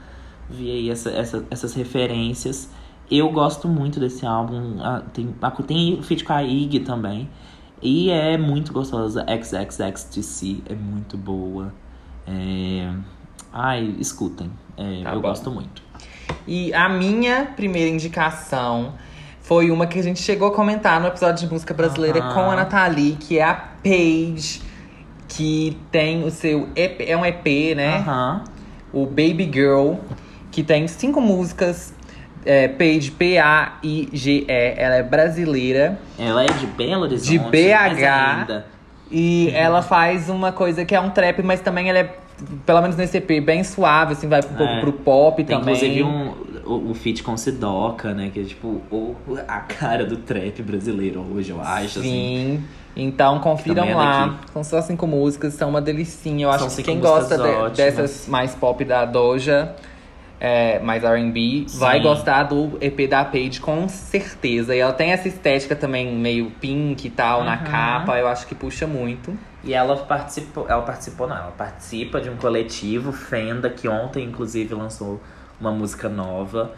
[0.48, 2.70] vi aí essa, essa- essas referências.
[3.10, 4.76] Eu gosto muito desse álbum.
[5.12, 5.34] Tem,
[5.66, 7.28] tem feat com a Ig também.
[7.82, 9.26] E é muito gostosa.
[9.28, 11.72] XXXTC é muito boa.
[12.26, 12.90] É...
[13.52, 14.50] Ai, escutem.
[14.76, 15.28] É, Tá eu bom.
[15.28, 15.82] gosto muito.
[16.46, 18.94] E a minha primeira indicação
[19.42, 22.34] foi uma que a gente chegou a comentar no episódio de música brasileira Aham.
[22.34, 24.62] com a Nathalie, que é a Paige,
[25.28, 27.96] que tem o seu EP, é um EP, né?
[27.98, 28.44] Aham.
[28.92, 29.94] O Baby Girl,
[30.50, 31.94] que tem cinco músicas.
[32.44, 35.98] É, Paige, P-A-I-G-E, ela é brasileira.
[36.18, 37.28] Ela é de Belo Horizonte.
[37.30, 38.64] De BH.
[39.10, 42.14] E ela faz uma coisa que é um trap, mas também ela é,
[42.64, 44.80] pelo menos nesse EP, bem suave, assim, vai um pouco É.
[44.80, 45.74] pro pop Tem também.
[45.74, 46.32] inclusive um,
[46.64, 48.30] o, o feat com Sidoca, né?
[48.32, 49.16] Que é tipo o,
[49.48, 51.98] a cara do trap brasileiro hoje, eu acho.
[51.98, 52.02] Assim.
[52.02, 52.64] Sim.
[52.96, 54.26] Então confiram é lá.
[54.26, 54.52] daqui.
[54.52, 56.46] São só cinco músicas, são uma delicinha.
[56.46, 59.74] Eu São acho que quem gosta de- dessas mais pop da Doja
[60.40, 64.74] é, mais R&B, vai gostar do EP da Paige com certeza.
[64.74, 67.64] E ela tem essa estética também meio pink e tal na Uhum.
[67.64, 69.36] capa, eu acho que puxa muito.
[69.62, 74.74] E ela participou, ela participou não, ela participa de um coletivo, Fenda, que ontem inclusive
[74.74, 75.20] lançou
[75.60, 76.72] uma música nova.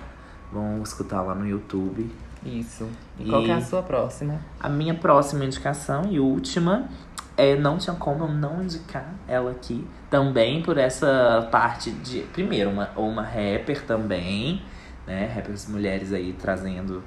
[0.52, 2.10] Vamos escutar lá no YouTube.
[2.44, 2.88] Isso.
[3.20, 4.40] E, E- qual que é a sua próxima?
[4.58, 6.88] A minha próxima indicação e última
[7.36, 9.86] é não tinha como eu não indicar ela aqui.
[10.10, 12.20] Também por essa parte de.
[12.32, 14.62] Primeiro, uma, uma rapper também,
[15.06, 15.30] né?
[15.34, 17.02] Rappers mulheres aí trazendo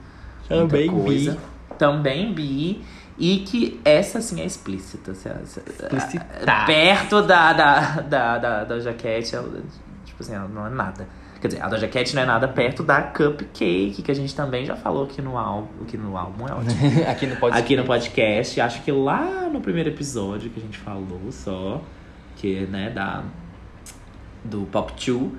[0.50, 1.04] muita Também bi.
[1.04, 1.38] coisa.
[1.78, 2.84] Também bi.
[3.18, 5.12] E que essa sim é explícita.
[5.12, 6.66] Explicitar.
[6.66, 9.38] Perto da, da, da, da, da jaquete,
[10.04, 11.08] tipo assim, ela não é nada.
[11.46, 14.66] Quer dizer, a Doja Cat não é nada perto da Cupcake, que a gente também
[14.66, 15.84] já falou aqui no álbum.
[15.84, 16.74] Aqui no álbum é ótimo.
[17.08, 17.64] Aqui no podcast.
[17.64, 18.62] aqui no podcast.
[18.62, 21.84] Acho que lá no primeiro episódio que a gente falou só,
[22.36, 23.24] que né, da
[24.44, 25.34] do Pop 2.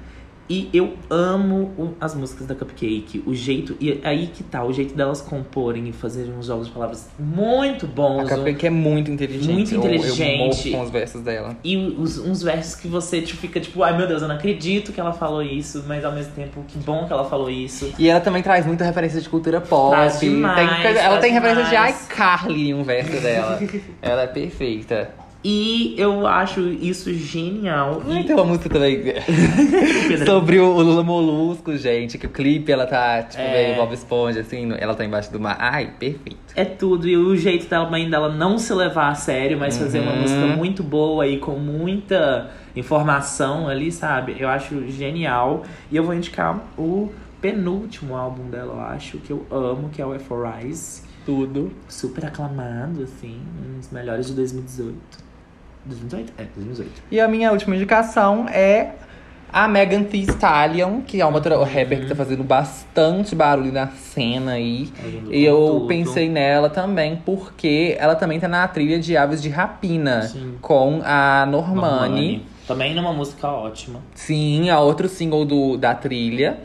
[0.48, 3.76] E eu amo o- as músicas da Cupcake, o jeito.
[3.80, 7.84] E aí que tá, o jeito delas comporem e fazerem uns jogos de palavras muito
[7.86, 8.28] A bons.
[8.30, 9.52] Cupcake é muito inteligente.
[9.52, 10.38] Muito Eu- Eu, inteligente.
[10.70, 11.56] morro com os versos dela.
[11.64, 14.92] E os- uns versos que você tipo, fica tipo, ai meu Deus, eu não acredito
[14.92, 17.92] que ela falou isso, mas ao mesmo tempo, que bom que ela falou isso.
[17.98, 19.96] E ela também traz muita referência de cultura pop.
[20.20, 21.96] Demais, Tem ela tem referência demais.
[21.98, 23.58] de iCarly em um verso dela.
[24.00, 25.10] ela é perfeita.
[25.48, 28.02] E eu acho isso genial.
[28.08, 29.00] E tem uma música também
[30.26, 32.18] sobre o, Lula Molusco, gente.
[32.18, 33.52] Que o clipe ela tá, tipo, É.
[33.68, 34.72] meio Bob Esponja, assim.
[34.76, 35.56] Ela tá embaixo do mar.
[35.60, 36.36] Ai, perfeito.
[36.56, 37.06] é tudo.
[37.08, 40.22] E o jeito dela, mãe dela não se levar a sério, mas fazer uma Uhum.
[40.22, 44.34] música muito boa e com muita informação ali, sabe?
[44.40, 45.62] Eu acho genial.
[45.92, 50.06] E eu vou indicar o penúltimo álbum dela, eu acho, que eu amo, que é
[50.06, 51.02] o Rise.
[51.24, 51.70] Tudo.
[51.88, 55.25] Super aclamado, assim, um dos melhores de 2018.
[55.86, 56.32] 2018?
[56.38, 57.02] É, 2018.
[57.10, 58.92] E a minha última indicação é
[59.52, 63.86] a Megan Thee Stallion, que é uma outra rapper que tá fazendo bastante barulho na
[63.88, 64.88] cena aí.
[65.30, 65.86] E eu tudo.
[65.86, 70.56] pensei nela também porque ela também tá na trilha de Aves de Rapina Sim.
[70.60, 71.80] com a Normani.
[71.80, 72.46] Normani.
[72.66, 74.00] Também numa música ótima.
[74.14, 76.58] Sim, é outro single do, da trilha.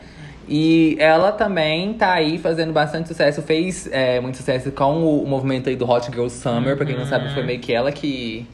[0.48, 3.40] E ela também tá aí fazendo bastante sucesso.
[3.40, 6.76] Fez é, muito sucesso com o, o movimento aí do Hot Girl Summer.
[6.76, 8.46] Pra quem não sabe, foi meio que ela que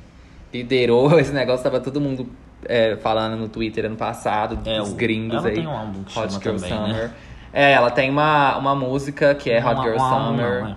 [0.52, 1.62] liderou esse negócio.
[1.64, 2.28] Tava todo mundo
[2.64, 5.54] é, falando no Twitter ano passado, É, dos gringos ela aí.
[5.54, 6.94] tem um álbum que Hot chama Girl também, Summer.
[7.04, 7.10] né?
[7.52, 10.60] É, ela tem uma, uma música que é Hot Um- Girl um álbum Summer.
[10.64, 10.76] não, é.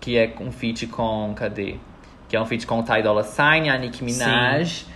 [0.00, 1.32] Que é um feat com.
[1.36, 1.76] Cadê?
[2.28, 4.86] Que é um feat com o Ty Dolla Sign, a Nicki Minaj.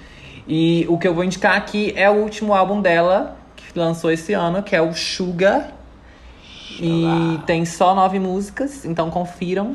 [0.47, 4.33] E o que eu vou indicar aqui é o último álbum dela, que lançou esse
[4.35, 5.71] ano, que é o Sugar.
[6.81, 9.75] E tem só nove músicas, então confiram.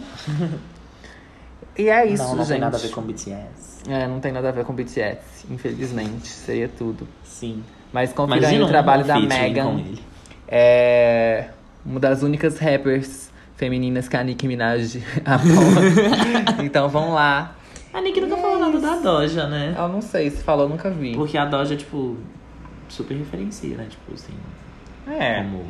[1.78, 2.50] e é isso, não, não gente.
[2.54, 3.69] tem nada a ver com BTS.
[3.90, 6.28] É, não tem nada a ver com BTS, infelizmente.
[6.28, 7.08] Seria tudo.
[7.24, 7.64] Sim.
[7.92, 9.84] Mas aí Imagina o trabalho um da Megan.
[10.48, 11.50] É
[11.86, 16.64] uma das únicas rappers femininas que a Nicki Minaj apoia.
[16.64, 17.56] então vão lá.
[17.92, 19.74] A Nick nunca falou nada da Doja, né?
[19.76, 21.16] Eu não sei se falou, nunca vi.
[21.16, 22.18] Porque a Doja, tipo,
[22.88, 23.88] super referencia, né?
[23.90, 24.34] Tipo assim,
[25.12, 25.38] É.
[25.42, 25.66] como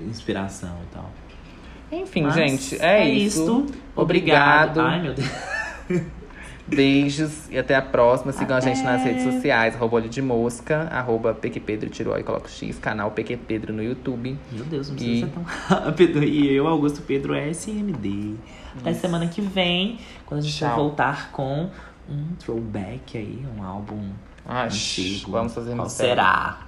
[0.00, 1.10] inspiração e tal.
[1.92, 3.40] Enfim, Mas gente, é, isso.
[3.42, 3.66] isto.
[3.94, 4.80] Obrigado.
[4.80, 5.30] Ai, meu Deus.
[6.66, 8.32] Beijos e até a próxima.
[8.32, 9.10] Sigam a gente nas Até.
[9.12, 13.72] redes sociais, arroba olho de mosca, arroba PQPedro, tirou e coloca X, canal PQ Pedro
[13.72, 14.38] no YouTube.
[14.52, 16.22] Meu Deus, não E- precisa ser tão rápido.
[16.22, 18.34] E eu, Augusto Pedro, SMD.
[18.78, 20.78] Até semana que vem, quando a gente vai Tchau.
[20.78, 21.68] voltar com
[22.08, 24.10] um throwback aí, um álbum
[24.46, 25.30] Ah, antigo.
[25.32, 26.10] vamos fazer Qual mistério.
[26.14, 26.58] será?